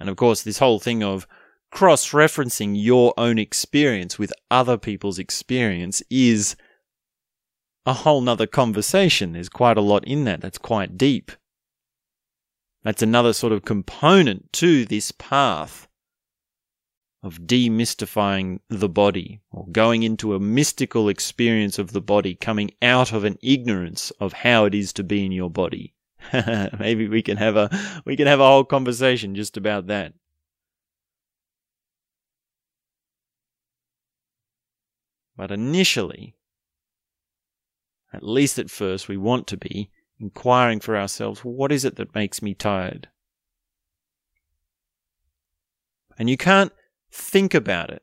And 0.00 0.08
of 0.08 0.16
course, 0.16 0.42
this 0.42 0.58
whole 0.58 0.80
thing 0.80 1.04
of 1.04 1.26
cross 1.70 2.10
referencing 2.10 2.74
your 2.76 3.14
own 3.16 3.38
experience 3.38 4.18
with 4.18 4.32
other 4.50 4.76
people's 4.76 5.18
experience 5.18 6.02
is 6.10 6.56
a 7.86 7.92
whole 7.92 8.20
nother 8.20 8.46
conversation. 8.46 9.32
There's 9.32 9.48
quite 9.48 9.76
a 9.76 9.82
lot 9.82 10.04
in 10.04 10.24
that. 10.24 10.40
That's 10.40 10.58
quite 10.58 10.98
deep. 10.98 11.30
That's 12.82 13.02
another 13.02 13.32
sort 13.32 13.52
of 13.52 13.64
component 13.64 14.52
to 14.54 14.84
this 14.84 15.12
path 15.12 15.86
of 17.24 17.40
demystifying 17.40 18.60
the 18.68 18.88
body 18.88 19.40
or 19.50 19.66
going 19.68 20.02
into 20.02 20.34
a 20.34 20.38
mystical 20.38 21.08
experience 21.08 21.78
of 21.78 21.92
the 21.92 22.00
body, 22.02 22.34
coming 22.34 22.70
out 22.82 23.12
of 23.12 23.24
an 23.24 23.38
ignorance 23.42 24.10
of 24.20 24.34
how 24.34 24.66
it 24.66 24.74
is 24.74 24.92
to 24.92 25.02
be 25.02 25.24
in 25.24 25.32
your 25.32 25.48
body. 25.48 25.94
Maybe 26.78 27.08
we 27.08 27.22
can 27.22 27.38
have 27.38 27.56
a 27.56 27.70
we 28.04 28.14
can 28.14 28.26
have 28.26 28.40
a 28.40 28.46
whole 28.46 28.64
conversation 28.64 29.34
just 29.34 29.56
about 29.56 29.86
that. 29.86 30.12
But 35.34 35.50
initially, 35.50 36.36
at 38.12 38.22
least 38.22 38.58
at 38.58 38.70
first, 38.70 39.08
we 39.08 39.16
want 39.16 39.46
to 39.46 39.56
be 39.56 39.90
inquiring 40.20 40.78
for 40.78 40.94
ourselves 40.94 41.40
what 41.40 41.72
is 41.72 41.86
it 41.86 41.96
that 41.96 42.14
makes 42.14 42.42
me 42.42 42.52
tired? 42.52 43.08
And 46.18 46.28
you 46.28 46.36
can't 46.36 46.70
think 47.14 47.54
about 47.54 47.90
it. 47.90 48.02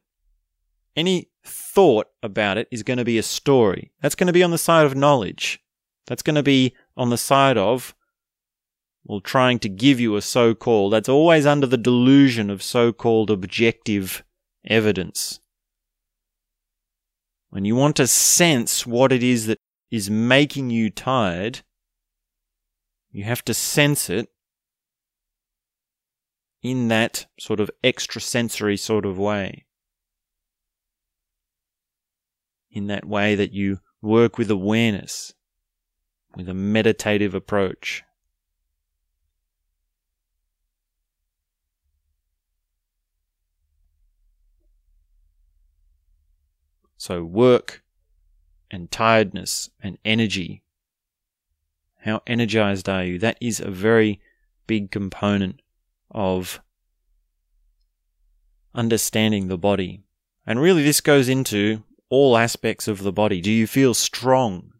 Any 0.95 1.29
thought 1.43 2.07
about 2.23 2.57
it 2.57 2.67
is 2.71 2.83
going 2.83 2.97
to 2.97 3.05
be 3.05 3.17
a 3.17 3.23
story. 3.23 3.91
That's 4.01 4.15
going 4.15 4.27
to 4.27 4.33
be 4.33 4.43
on 4.43 4.51
the 4.51 4.57
side 4.57 4.85
of 4.85 4.95
knowledge. 4.95 5.59
That's 6.07 6.23
going 6.23 6.35
to 6.35 6.43
be 6.43 6.75
on 6.95 7.09
the 7.09 7.17
side 7.17 7.57
of, 7.57 7.93
well, 9.03 9.19
trying 9.19 9.59
to 9.59 9.69
give 9.69 9.99
you 9.99 10.15
a 10.15 10.21
so 10.21 10.55
called, 10.55 10.93
that's 10.93 11.09
always 11.09 11.45
under 11.45 11.67
the 11.67 11.77
delusion 11.77 12.49
of 12.49 12.63
so 12.63 12.93
called 12.93 13.29
objective 13.29 14.23
evidence. 14.65 15.39
When 17.49 17.65
you 17.65 17.75
want 17.75 17.97
to 17.97 18.07
sense 18.07 18.85
what 18.85 19.11
it 19.11 19.23
is 19.23 19.47
that 19.47 19.57
is 19.89 20.09
making 20.09 20.69
you 20.69 20.89
tired, 20.89 21.61
you 23.11 23.25
have 23.25 23.43
to 23.45 23.53
sense 23.53 24.09
it 24.09 24.29
in 26.61 26.87
that 26.89 27.25
sort 27.39 27.59
of 27.59 27.71
extrasensory 27.83 28.77
sort 28.77 29.05
of 29.05 29.17
way. 29.17 29.65
In 32.69 32.87
that 32.87 33.05
way 33.05 33.35
that 33.35 33.51
you 33.51 33.79
work 34.01 34.37
with 34.37 34.49
awareness, 34.49 35.33
with 36.35 36.47
a 36.47 36.53
meditative 36.53 37.35
approach. 37.35 38.03
So 46.97 47.23
work 47.23 47.83
and 48.69 48.91
tiredness 48.91 49.71
and 49.81 49.97
energy. 50.05 50.61
How 52.01 52.21
energized 52.27 52.87
are 52.87 53.03
you? 53.03 53.17
That 53.17 53.37
is 53.41 53.59
a 53.59 53.71
very 53.71 54.21
big 54.67 54.91
component 54.91 55.60
of 56.11 56.61
understanding 58.75 59.47
the 59.47 59.57
body. 59.57 60.03
And 60.45 60.59
really, 60.59 60.83
this 60.83 61.01
goes 61.01 61.29
into 61.29 61.83
all 62.09 62.37
aspects 62.37 62.87
of 62.87 63.03
the 63.03 63.11
body. 63.11 63.41
Do 63.41 63.51
you 63.51 63.67
feel 63.67 63.93
strong? 63.93 64.73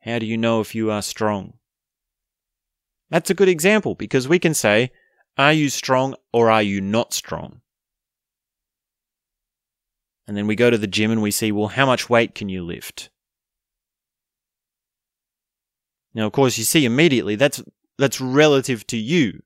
How 0.00 0.18
do 0.18 0.26
you 0.26 0.36
know 0.36 0.60
if 0.60 0.74
you 0.74 0.90
are 0.90 1.02
strong? 1.02 1.54
That's 3.10 3.30
a 3.30 3.34
good 3.34 3.48
example 3.48 3.94
because 3.94 4.28
we 4.28 4.38
can 4.38 4.54
say, 4.54 4.92
Are 5.36 5.52
you 5.52 5.68
strong 5.68 6.14
or 6.32 6.50
are 6.50 6.62
you 6.62 6.80
not 6.80 7.12
strong? 7.12 7.60
And 10.30 10.36
then 10.36 10.46
we 10.46 10.54
go 10.54 10.70
to 10.70 10.78
the 10.78 10.86
gym 10.86 11.10
and 11.10 11.22
we 11.22 11.32
see, 11.32 11.50
well, 11.50 11.66
how 11.66 11.86
much 11.86 12.08
weight 12.08 12.36
can 12.36 12.48
you 12.48 12.64
lift? 12.64 13.10
Now, 16.14 16.26
of 16.26 16.32
course, 16.32 16.56
you 16.56 16.62
see 16.62 16.84
immediately 16.84 17.34
that's, 17.34 17.60
that's 18.00 18.20
relative 18.20 18.86
to 18.88 18.96
you, 18.96 19.42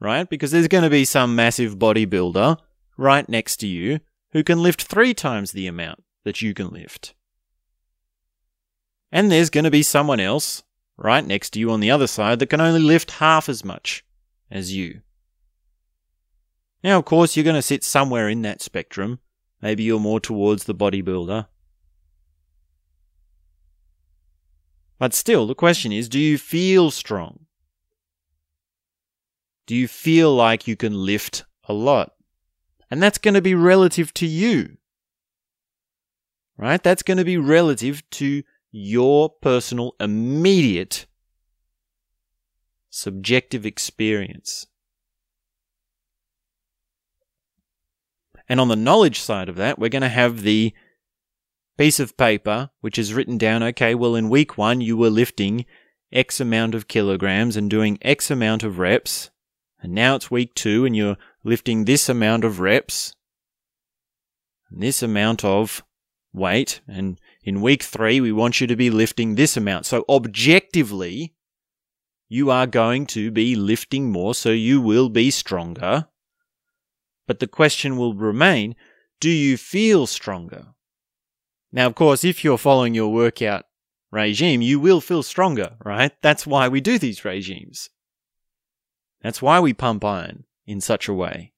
right? 0.00 0.28
Because 0.28 0.50
there's 0.50 0.68
going 0.68 0.84
to 0.84 0.90
be 0.90 1.04
some 1.04 1.36
massive 1.36 1.78
bodybuilder 1.78 2.58
right 2.96 3.28
next 3.28 3.58
to 3.58 3.66
you 3.66 4.00
who 4.32 4.42
can 4.42 4.62
lift 4.62 4.82
three 4.82 5.12
times 5.12 5.52
the 5.52 5.66
amount 5.66 6.02
that 6.24 6.40
you 6.40 6.54
can 6.54 6.68
lift. 6.68 7.14
And 9.12 9.30
there's 9.30 9.50
going 9.50 9.64
to 9.64 9.70
be 9.70 9.82
someone 9.82 10.20
else 10.20 10.62
right 10.96 11.24
next 11.24 11.50
to 11.50 11.60
you 11.60 11.70
on 11.70 11.80
the 11.80 11.90
other 11.90 12.06
side 12.06 12.38
that 12.38 12.48
can 12.48 12.60
only 12.60 12.80
lift 12.80 13.12
half 13.12 13.48
as 13.48 13.64
much 13.64 14.04
as 14.50 14.74
you. 14.74 15.02
Now, 16.82 16.98
of 16.98 17.04
course, 17.04 17.36
you're 17.36 17.44
going 17.44 17.56
to 17.56 17.62
sit 17.62 17.84
somewhere 17.84 18.28
in 18.28 18.42
that 18.42 18.62
spectrum 18.62 19.18
Maybe 19.62 19.84
you're 19.84 20.00
more 20.00 20.20
towards 20.20 20.64
the 20.64 20.74
bodybuilder. 20.74 21.46
But 24.98 25.14
still, 25.14 25.46
the 25.46 25.54
question 25.54 25.92
is 25.92 26.08
do 26.08 26.18
you 26.18 26.38
feel 26.38 26.90
strong? 26.90 27.45
Do 29.66 29.74
you 29.74 29.88
feel 29.88 30.34
like 30.34 30.66
you 30.66 30.76
can 30.76 30.94
lift 30.94 31.44
a 31.68 31.72
lot? 31.72 32.12
And 32.90 33.02
that's 33.02 33.18
going 33.18 33.34
to 33.34 33.42
be 33.42 33.54
relative 33.54 34.14
to 34.14 34.26
you. 34.26 34.76
Right? 36.56 36.82
That's 36.82 37.02
going 37.02 37.18
to 37.18 37.24
be 37.24 37.36
relative 37.36 38.08
to 38.10 38.42
your 38.70 39.28
personal, 39.28 39.94
immediate, 40.00 41.06
subjective 42.90 43.66
experience. 43.66 44.66
And 48.48 48.60
on 48.60 48.68
the 48.68 48.76
knowledge 48.76 49.20
side 49.20 49.48
of 49.48 49.56
that, 49.56 49.78
we're 49.78 49.90
going 49.90 50.02
to 50.02 50.08
have 50.08 50.42
the 50.42 50.72
piece 51.76 52.00
of 52.00 52.16
paper 52.16 52.70
which 52.80 52.98
is 52.98 53.12
written 53.12 53.38
down, 53.38 53.62
okay, 53.62 53.94
well, 53.94 54.14
in 54.14 54.30
week 54.30 54.56
one, 54.56 54.80
you 54.80 54.96
were 54.96 55.10
lifting 55.10 55.66
X 56.12 56.40
amount 56.40 56.74
of 56.74 56.88
kilograms 56.88 57.56
and 57.56 57.68
doing 57.68 57.98
X 58.02 58.30
amount 58.30 58.62
of 58.62 58.78
reps. 58.78 59.30
And 59.82 59.92
now 59.92 60.16
it's 60.16 60.30
week 60.30 60.54
two 60.54 60.84
and 60.84 60.96
you're 60.96 61.16
lifting 61.44 61.84
this 61.84 62.08
amount 62.08 62.44
of 62.44 62.60
reps, 62.60 63.14
and 64.70 64.82
this 64.82 65.02
amount 65.02 65.44
of 65.44 65.82
weight. 66.32 66.80
And 66.88 67.20
in 67.42 67.60
week 67.60 67.82
three, 67.82 68.20
we 68.20 68.32
want 68.32 68.60
you 68.60 68.66
to 68.66 68.76
be 68.76 68.90
lifting 68.90 69.34
this 69.34 69.56
amount. 69.56 69.86
So 69.86 70.04
objectively, 70.08 71.34
you 72.28 72.50
are 72.50 72.66
going 72.66 73.06
to 73.06 73.30
be 73.30 73.54
lifting 73.54 74.10
more, 74.10 74.34
so 74.34 74.50
you 74.50 74.80
will 74.80 75.08
be 75.08 75.30
stronger. 75.30 76.08
But 77.26 77.38
the 77.38 77.46
question 77.46 77.96
will 77.96 78.14
remain 78.14 78.74
do 79.18 79.30
you 79.30 79.56
feel 79.56 80.06
stronger? 80.06 80.74
Now, 81.72 81.86
of 81.86 81.94
course, 81.94 82.24
if 82.24 82.44
you're 82.44 82.58
following 82.58 82.94
your 82.94 83.12
workout 83.12 83.64
regime, 84.10 84.60
you 84.60 84.78
will 84.78 85.00
feel 85.00 85.22
stronger, 85.22 85.76
right? 85.84 86.12
That's 86.22 86.46
why 86.46 86.68
we 86.68 86.80
do 86.80 86.98
these 86.98 87.24
regimes. 87.24 87.88
That's 89.26 89.42
why 89.42 89.58
we 89.58 89.74
pump 89.74 90.04
iron 90.04 90.44
in 90.68 90.80
such 90.80 91.08
a 91.08 91.12
way. 91.12 91.52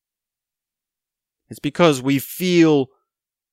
It's 1.50 1.58
because 1.58 2.00
we 2.00 2.18
feel 2.18 2.88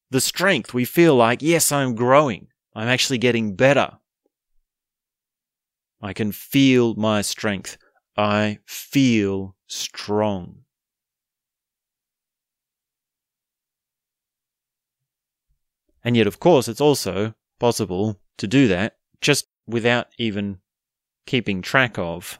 the 0.09 0.21
strength. 0.21 0.73
We 0.73 0.85
feel 0.85 1.17
like, 1.17 1.41
yes, 1.41 1.69
I'm 1.69 1.95
growing. 1.95 2.47
I'm 2.73 2.87
actually 2.87 3.17
getting 3.17 3.57
better. 3.57 3.97
I 6.01 6.13
can 6.13 6.31
feel 6.31 6.95
my 6.95 7.23
strength. 7.23 7.77
I 8.15 8.59
feel 8.65 9.57
strong. 9.67 10.59
And 16.05 16.15
yet, 16.15 16.25
of 16.25 16.39
course, 16.39 16.69
it's 16.69 16.79
also 16.79 17.33
possible 17.59 18.21
to 18.37 18.47
do 18.47 18.69
that 18.69 18.95
just 19.19 19.47
without 19.67 20.07
even 20.17 20.59
keeping 21.25 21.61
track 21.61 21.99
of 21.99 22.39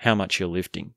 how 0.00 0.14
much 0.14 0.40
you're 0.40 0.48
lifting. 0.48 0.94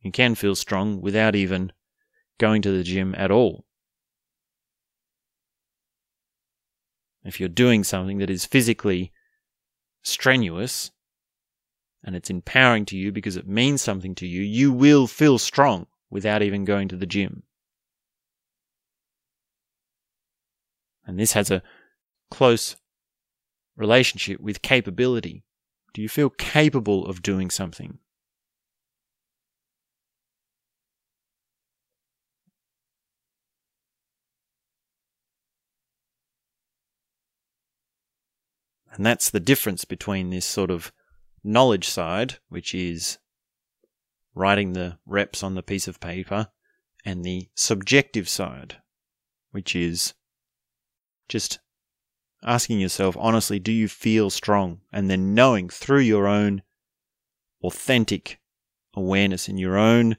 You 0.00 0.12
can 0.12 0.36
feel 0.36 0.54
strong 0.54 1.00
without 1.00 1.34
even 1.34 1.72
going 2.38 2.62
to 2.62 2.70
the 2.70 2.84
gym 2.84 3.12
at 3.18 3.32
all. 3.32 3.64
If 7.24 7.40
you're 7.40 7.48
doing 7.48 7.82
something 7.82 8.18
that 8.18 8.30
is 8.30 8.46
physically 8.46 9.12
strenuous 10.04 10.92
and 12.04 12.14
it's 12.14 12.30
empowering 12.30 12.84
to 12.86 12.96
you 12.96 13.10
because 13.10 13.36
it 13.36 13.48
means 13.48 13.82
something 13.82 14.14
to 14.14 14.28
you, 14.28 14.42
you 14.42 14.72
will 14.72 15.08
feel 15.08 15.38
strong 15.38 15.88
without 16.08 16.40
even 16.40 16.64
going 16.64 16.86
to 16.88 16.96
the 16.96 17.04
gym. 17.04 17.42
And 21.04 21.18
this 21.18 21.32
has 21.32 21.50
a 21.50 21.64
close 22.30 22.76
relationship 23.78 24.40
with 24.40 24.60
capability. 24.60 25.44
Do 25.94 26.02
you 26.02 26.08
feel 26.08 26.28
capable 26.30 27.06
of 27.06 27.22
doing 27.22 27.48
something? 27.48 27.98
And 38.92 39.06
that's 39.06 39.30
the 39.30 39.40
difference 39.40 39.84
between 39.84 40.30
this 40.30 40.44
sort 40.44 40.72
of 40.72 40.92
knowledge 41.44 41.88
side, 41.88 42.38
which 42.48 42.74
is 42.74 43.18
writing 44.34 44.72
the 44.72 44.98
reps 45.06 45.42
on 45.42 45.54
the 45.54 45.62
piece 45.62 45.86
of 45.86 46.00
paper, 46.00 46.48
and 47.04 47.24
the 47.24 47.48
subjective 47.54 48.28
side, 48.28 48.78
which 49.52 49.76
is 49.76 50.14
just 51.28 51.60
asking 52.42 52.80
yourself 52.80 53.16
honestly, 53.18 53.58
do 53.58 53.72
you 53.72 53.88
feel 53.88 54.30
strong? 54.30 54.80
And 54.92 55.10
then 55.10 55.34
knowing 55.34 55.68
through 55.68 56.00
your 56.00 56.26
own 56.26 56.62
authentic 57.62 58.40
awareness 58.94 59.48
and 59.48 59.58
your 59.58 59.76
own 59.76 60.16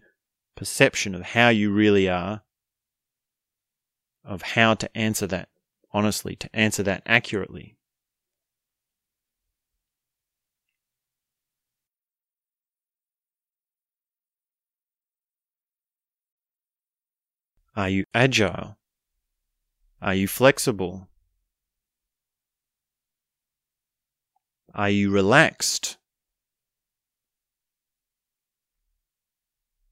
perception 0.56 1.16
of 1.16 1.22
how 1.22 1.50
you 1.50 1.72
really 1.72 2.10
are, 2.10 2.44
of 4.24 4.42
how 4.42 4.74
to 4.76 4.98
answer 4.98 5.28
that 5.28 5.50
honestly, 5.92 6.36
to 6.36 6.56
answer 6.56 6.84
that 6.84 7.04
accurately. 7.06 7.76
Are 17.76 17.90
you 17.90 18.06
agile? 18.14 18.78
Are 20.02 20.14
you 20.14 20.28
flexible? 20.28 21.08
Are 24.74 24.90
you 24.90 25.12
relaxed? 25.12 25.98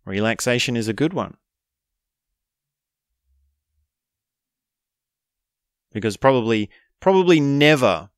Relaxation 0.06 0.78
is 0.78 0.88
a 0.88 0.94
good 0.94 1.14
one. 1.14 1.36
Because 5.92 6.18
probably, 6.18 6.70
probably 7.00 7.40
never 7.40 8.10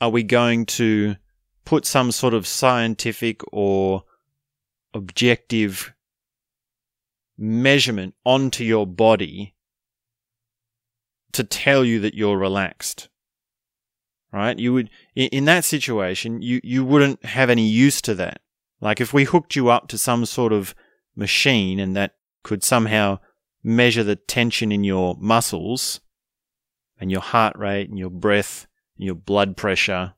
are 0.00 0.10
we 0.10 0.22
going 0.22 0.66
to 0.66 1.16
put 1.64 1.86
some 1.86 2.12
sort 2.12 2.34
of 2.34 2.46
scientific 2.46 3.40
or 3.52 4.04
objective 4.92 5.92
measurement 7.36 8.14
onto 8.24 8.62
your 8.62 8.86
body 8.86 9.54
to 11.32 11.42
tell 11.42 11.84
you 11.84 12.00
that 12.00 12.14
you're 12.14 12.38
relaxed. 12.38 13.08
Right? 14.34 14.58
You 14.58 14.72
would, 14.72 14.90
in 15.14 15.44
that 15.44 15.64
situation, 15.64 16.42
you, 16.42 16.60
you 16.64 16.84
wouldn't 16.84 17.24
have 17.24 17.50
any 17.50 17.68
use 17.68 18.02
to 18.02 18.16
that. 18.16 18.40
Like 18.80 19.00
if 19.00 19.14
we 19.14 19.22
hooked 19.22 19.54
you 19.54 19.68
up 19.68 19.86
to 19.88 19.96
some 19.96 20.26
sort 20.26 20.52
of 20.52 20.74
machine 21.14 21.78
and 21.78 21.94
that 21.94 22.16
could 22.42 22.64
somehow 22.64 23.20
measure 23.62 24.02
the 24.02 24.16
tension 24.16 24.72
in 24.72 24.82
your 24.82 25.16
muscles 25.20 26.00
and 26.98 27.12
your 27.12 27.20
heart 27.20 27.56
rate 27.56 27.88
and 27.88 27.96
your 27.96 28.10
breath 28.10 28.66
and 28.96 29.06
your 29.06 29.14
blood 29.14 29.56
pressure, 29.56 30.14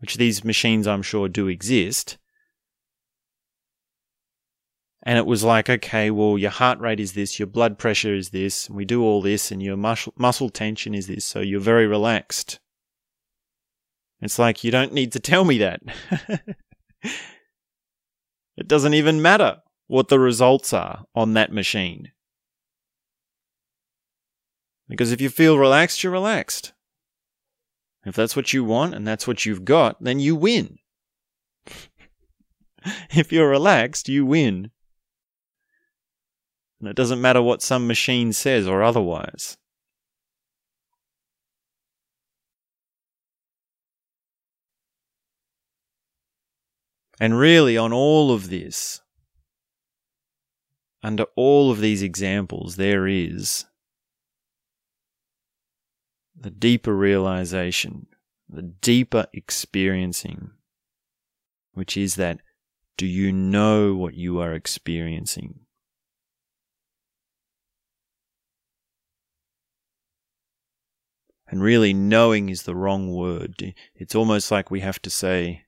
which 0.00 0.18
these 0.18 0.44
machines 0.44 0.86
I'm 0.86 1.02
sure 1.02 1.30
do 1.30 1.48
exist, 1.48 2.18
and 5.06 5.18
it 5.18 5.26
was 5.26 5.44
like, 5.44 5.68
okay, 5.68 6.10
well, 6.10 6.38
your 6.38 6.50
heart 6.50 6.80
rate 6.80 6.98
is 6.98 7.12
this, 7.12 7.38
your 7.38 7.46
blood 7.46 7.78
pressure 7.78 8.14
is 8.14 8.30
this, 8.30 8.66
and 8.66 8.76
we 8.76 8.86
do 8.86 9.02
all 9.02 9.20
this, 9.20 9.52
and 9.52 9.62
your 9.62 9.76
muscle, 9.76 10.14
muscle 10.16 10.48
tension 10.48 10.94
is 10.94 11.06
this, 11.06 11.26
so 11.26 11.40
you're 11.40 11.60
very 11.60 11.86
relaxed. 11.86 12.58
It's 14.22 14.38
like, 14.38 14.64
you 14.64 14.70
don't 14.70 14.94
need 14.94 15.12
to 15.12 15.20
tell 15.20 15.44
me 15.44 15.58
that. 15.58 15.82
it 18.56 18.66
doesn't 18.66 18.94
even 18.94 19.20
matter 19.20 19.58
what 19.88 20.08
the 20.08 20.18
results 20.18 20.72
are 20.72 21.04
on 21.14 21.34
that 21.34 21.52
machine. 21.52 22.10
Because 24.88 25.12
if 25.12 25.20
you 25.20 25.28
feel 25.28 25.58
relaxed, 25.58 26.02
you're 26.02 26.12
relaxed. 26.12 26.72
If 28.06 28.14
that's 28.14 28.36
what 28.36 28.54
you 28.54 28.64
want 28.64 28.94
and 28.94 29.06
that's 29.06 29.26
what 29.26 29.44
you've 29.44 29.66
got, 29.66 30.02
then 30.02 30.18
you 30.18 30.34
win. 30.34 30.78
if 33.10 33.30
you're 33.32 33.48
relaxed, 33.50 34.08
you 34.08 34.24
win. 34.24 34.70
And 36.84 36.90
it 36.90 36.96
doesn't 36.96 37.22
matter 37.22 37.40
what 37.40 37.62
some 37.62 37.86
machine 37.86 38.34
says 38.34 38.68
or 38.68 38.82
otherwise. 38.82 39.56
And 47.18 47.38
really, 47.38 47.78
on 47.78 47.90
all 47.94 48.30
of 48.30 48.50
this, 48.50 49.00
under 51.02 51.24
all 51.36 51.70
of 51.70 51.80
these 51.80 52.02
examples, 52.02 52.76
there 52.76 53.06
is 53.06 53.64
the 56.38 56.50
deeper 56.50 56.94
realization, 56.94 58.08
the 58.46 58.60
deeper 58.60 59.26
experiencing, 59.32 60.50
which 61.72 61.96
is 61.96 62.16
that 62.16 62.40
do 62.98 63.06
you 63.06 63.32
know 63.32 63.94
what 63.94 64.12
you 64.12 64.38
are 64.38 64.52
experiencing? 64.52 65.63
And 71.54 71.62
really, 71.62 71.94
knowing 71.94 72.48
is 72.48 72.64
the 72.64 72.74
wrong 72.74 73.14
word. 73.14 73.74
It's 73.94 74.16
almost 74.16 74.50
like 74.50 74.72
we 74.72 74.80
have 74.80 75.00
to 75.02 75.08
say, 75.08 75.66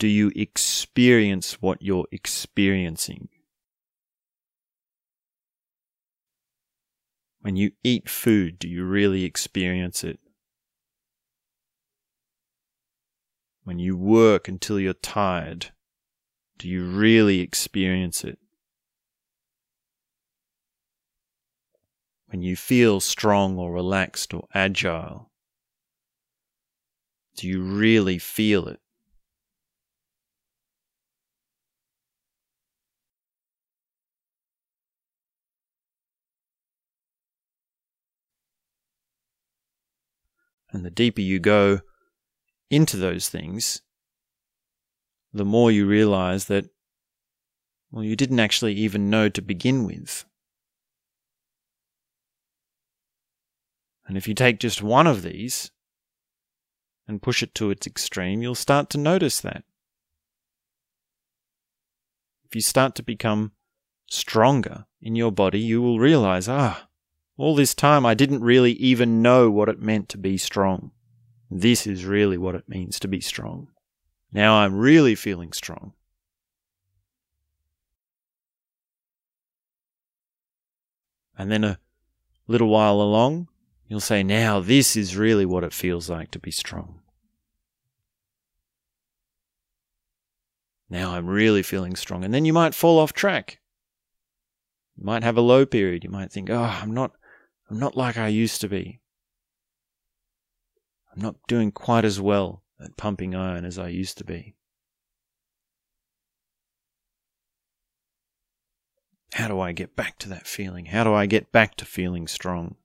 do 0.00 0.08
you 0.08 0.32
experience 0.34 1.62
what 1.62 1.80
you're 1.80 2.08
experiencing? 2.10 3.28
When 7.40 7.54
you 7.54 7.70
eat 7.84 8.10
food, 8.10 8.58
do 8.58 8.66
you 8.66 8.84
really 8.84 9.22
experience 9.22 10.02
it? 10.02 10.18
When 13.62 13.78
you 13.78 13.96
work 13.96 14.48
until 14.48 14.80
you're 14.80 14.92
tired, 14.92 15.66
do 16.58 16.68
you 16.68 16.84
really 16.84 17.38
experience 17.38 18.24
it? 18.24 18.40
When 22.28 22.42
you 22.42 22.56
feel 22.56 23.00
strong 23.00 23.58
or 23.58 23.72
relaxed 23.72 24.34
or 24.34 24.46
agile? 24.54 25.30
Do 27.36 27.46
you 27.46 27.62
really 27.62 28.18
feel 28.18 28.66
it? 28.68 28.80
And 40.72 40.84
the 40.84 40.90
deeper 40.90 41.20
you 41.20 41.38
go 41.38 41.80
into 42.70 42.96
those 42.96 43.28
things, 43.28 43.82
the 45.32 45.44
more 45.44 45.70
you 45.70 45.86
realize 45.86 46.46
that, 46.46 46.66
well, 47.90 48.02
you 48.02 48.16
didn't 48.16 48.40
actually 48.40 48.74
even 48.74 49.08
know 49.08 49.28
to 49.28 49.40
begin 49.40 49.84
with. 49.84 50.24
And 54.06 54.16
if 54.16 54.28
you 54.28 54.34
take 54.34 54.60
just 54.60 54.82
one 54.82 55.06
of 55.06 55.22
these 55.22 55.70
and 57.08 57.22
push 57.22 57.42
it 57.42 57.54
to 57.56 57.70
its 57.70 57.86
extreme, 57.86 58.42
you'll 58.42 58.54
start 58.54 58.88
to 58.90 58.98
notice 58.98 59.40
that. 59.40 59.64
If 62.44 62.54
you 62.54 62.60
start 62.60 62.94
to 62.96 63.02
become 63.02 63.52
stronger 64.08 64.86
in 65.02 65.16
your 65.16 65.32
body, 65.32 65.58
you 65.58 65.82
will 65.82 65.98
realize, 65.98 66.48
ah, 66.48 66.88
all 67.36 67.54
this 67.56 67.74
time 67.74 68.06
I 68.06 68.14
didn't 68.14 68.42
really 68.44 68.72
even 68.72 69.22
know 69.22 69.50
what 69.50 69.68
it 69.68 69.80
meant 69.80 70.08
to 70.10 70.18
be 70.18 70.36
strong. 70.36 70.92
This 71.50 71.86
is 71.86 72.04
really 72.04 72.38
what 72.38 72.54
it 72.54 72.68
means 72.68 73.00
to 73.00 73.08
be 73.08 73.20
strong. 73.20 73.68
Now 74.32 74.56
I'm 74.56 74.76
really 74.76 75.14
feeling 75.14 75.52
strong. 75.52 75.92
And 81.38 81.50
then 81.50 81.64
a 81.64 81.78
little 82.46 82.68
while 82.68 83.00
along, 83.00 83.48
you'll 83.88 84.00
say, 84.00 84.22
Now 84.22 84.60
this 84.60 84.96
is 84.96 85.16
really 85.16 85.46
what 85.46 85.64
it 85.64 85.72
feels 85.72 86.10
like 86.10 86.30
to 86.32 86.38
be 86.38 86.50
strong. 86.50 87.00
Now 90.88 91.14
I'm 91.14 91.26
really 91.26 91.62
feeling 91.62 91.96
strong. 91.96 92.24
And 92.24 92.32
then 92.32 92.44
you 92.44 92.52
might 92.52 92.74
fall 92.74 92.98
off 92.98 93.12
track. 93.12 93.60
You 94.96 95.04
might 95.04 95.24
have 95.24 95.36
a 95.36 95.42
low 95.42 95.66
period. 95.66 96.04
You 96.04 96.10
might 96.10 96.32
think, 96.32 96.50
Oh, 96.50 96.62
I'm 96.62 96.94
not, 96.94 97.12
I'm 97.70 97.78
not 97.78 97.96
like 97.96 98.16
I 98.16 98.28
used 98.28 98.60
to 98.60 98.68
be. 98.68 99.00
I'm 101.14 101.22
not 101.22 101.36
doing 101.48 101.72
quite 101.72 102.04
as 102.04 102.20
well 102.20 102.62
at 102.80 102.96
pumping 102.96 103.34
iron 103.34 103.64
as 103.64 103.78
I 103.78 103.88
used 103.88 104.18
to 104.18 104.24
be. 104.24 104.54
How 109.32 109.48
do 109.48 109.60
I 109.60 109.72
get 109.72 109.96
back 109.96 110.18
to 110.20 110.28
that 110.30 110.46
feeling? 110.46 110.86
How 110.86 111.04
do 111.04 111.12
I 111.12 111.26
get 111.26 111.52
back 111.52 111.74
to 111.76 111.84
feeling 111.84 112.26
strong? 112.26 112.76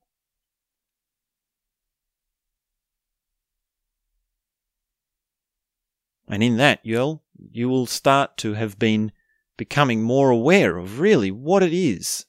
And 6.31 6.41
in 6.41 6.57
that, 6.57 6.79
you'll, 6.81 7.21
you 7.51 7.69
will 7.69 7.85
start 7.85 8.37
to 8.37 8.53
have 8.53 8.79
been 8.79 9.11
becoming 9.57 10.01
more 10.01 10.31
aware 10.31 10.77
of 10.77 10.99
really 10.99 11.29
what 11.29 11.61
it 11.61 11.73
is 11.73 12.25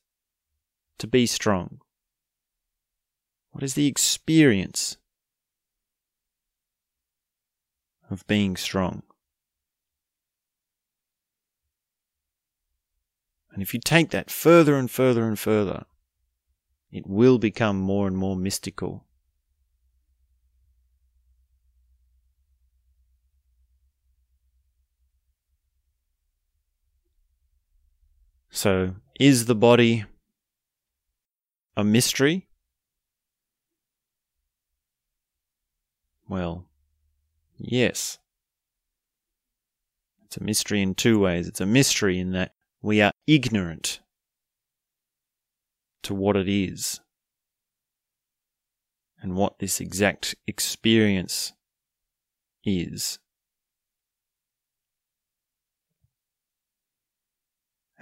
to 0.98 1.06
be 1.06 1.24
strong. 1.24 1.78
What 3.52 3.62
is 3.62 3.72
the 3.72 3.86
experience 3.86 4.98
of 8.12 8.26
being 8.26 8.56
strong. 8.56 9.02
And 13.52 13.62
if 13.62 13.74
you 13.74 13.80
take 13.80 14.10
that 14.10 14.30
further 14.30 14.76
and 14.76 14.90
further 14.90 15.26
and 15.26 15.38
further, 15.38 15.84
it 16.90 17.06
will 17.06 17.38
become 17.38 17.78
more 17.78 18.06
and 18.06 18.16
more 18.16 18.36
mystical. 18.36 19.06
So, 28.62 28.94
is 29.18 29.46
the 29.46 29.57
body 29.57 30.05
a 31.77 31.83
mystery? 31.83 32.46
Well, 36.29 36.68
Yes. 37.59 38.18
It's 40.27 40.37
a 40.37 40.44
mystery 40.44 40.81
in 40.81 40.94
two 40.94 41.18
ways. 41.18 41.48
It's 41.48 41.61
a 41.61 41.66
mystery 41.66 42.20
in 42.20 42.31
that 42.35 42.55
we 42.81 43.03
are 43.03 43.11
ignorant 43.27 43.98
to 46.05 46.14
what 46.14 46.37
it 46.37 46.48
is 46.48 47.01
and 49.20 49.35
what 49.35 49.59
this 49.59 49.81
exact 49.81 50.37
experience 50.46 51.53
is. 52.62 53.18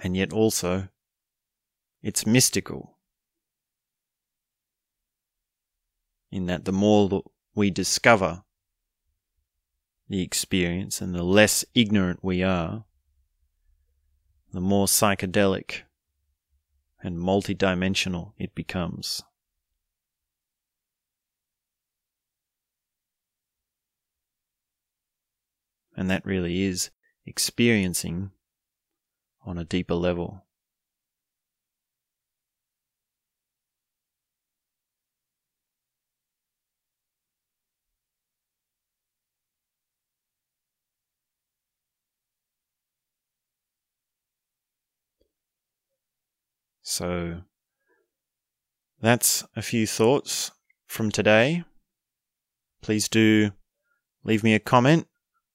And 0.01 0.17
yet 0.17 0.33
also, 0.33 0.87
it's 2.01 2.25
mystical. 2.25 2.97
In 6.31 6.47
that 6.47 6.65
the 6.65 6.71
more 6.71 7.23
we 7.53 7.69
discover 7.69 8.43
the 10.09 10.23
experience 10.23 11.01
and 11.01 11.13
the 11.13 11.23
less 11.23 11.63
ignorant 11.75 12.23
we 12.23 12.41
are, 12.41 12.85
the 14.51 14.61
more 14.61 14.87
psychedelic 14.87 15.81
and 17.03 17.17
multidimensional 17.17 18.33
it 18.37 18.55
becomes. 18.55 19.21
And 25.95 26.09
that 26.09 26.25
really 26.25 26.63
is 26.63 26.89
experiencing 27.25 28.31
on 29.43 29.57
a 29.57 29.65
deeper 29.65 29.95
level. 29.95 30.43
So 46.83 47.41
that's 48.99 49.45
a 49.55 49.61
few 49.61 49.87
thoughts 49.87 50.51
from 50.85 51.09
today. 51.09 51.63
Please 52.81 53.07
do 53.07 53.51
leave 54.23 54.43
me 54.43 54.53
a 54.53 54.59
comment, 54.59 55.07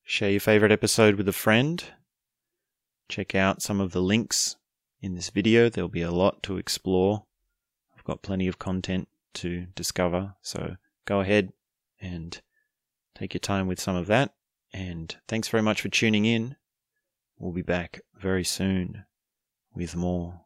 share 0.02 0.30
your 0.30 0.40
favorite 0.40 0.72
episode 0.72 1.16
with 1.16 1.28
a 1.28 1.32
friend. 1.32 1.84
Check 3.08 3.34
out 3.34 3.62
some 3.62 3.80
of 3.80 3.92
the 3.92 4.02
links 4.02 4.56
in 5.00 5.14
this 5.14 5.30
video. 5.30 5.68
There'll 5.68 5.88
be 5.88 6.02
a 6.02 6.10
lot 6.10 6.42
to 6.44 6.58
explore. 6.58 7.24
I've 7.96 8.04
got 8.04 8.22
plenty 8.22 8.48
of 8.48 8.58
content 8.58 9.08
to 9.34 9.66
discover, 9.74 10.34
so 10.42 10.76
go 11.04 11.20
ahead 11.20 11.52
and 12.00 12.40
take 13.14 13.34
your 13.34 13.40
time 13.40 13.66
with 13.66 13.80
some 13.80 13.96
of 13.96 14.06
that. 14.06 14.34
And 14.72 15.14
thanks 15.28 15.48
very 15.48 15.62
much 15.62 15.80
for 15.80 15.88
tuning 15.88 16.24
in. 16.24 16.56
We'll 17.38 17.52
be 17.52 17.62
back 17.62 18.00
very 18.14 18.44
soon 18.44 19.04
with 19.74 19.94
more. 19.94 20.45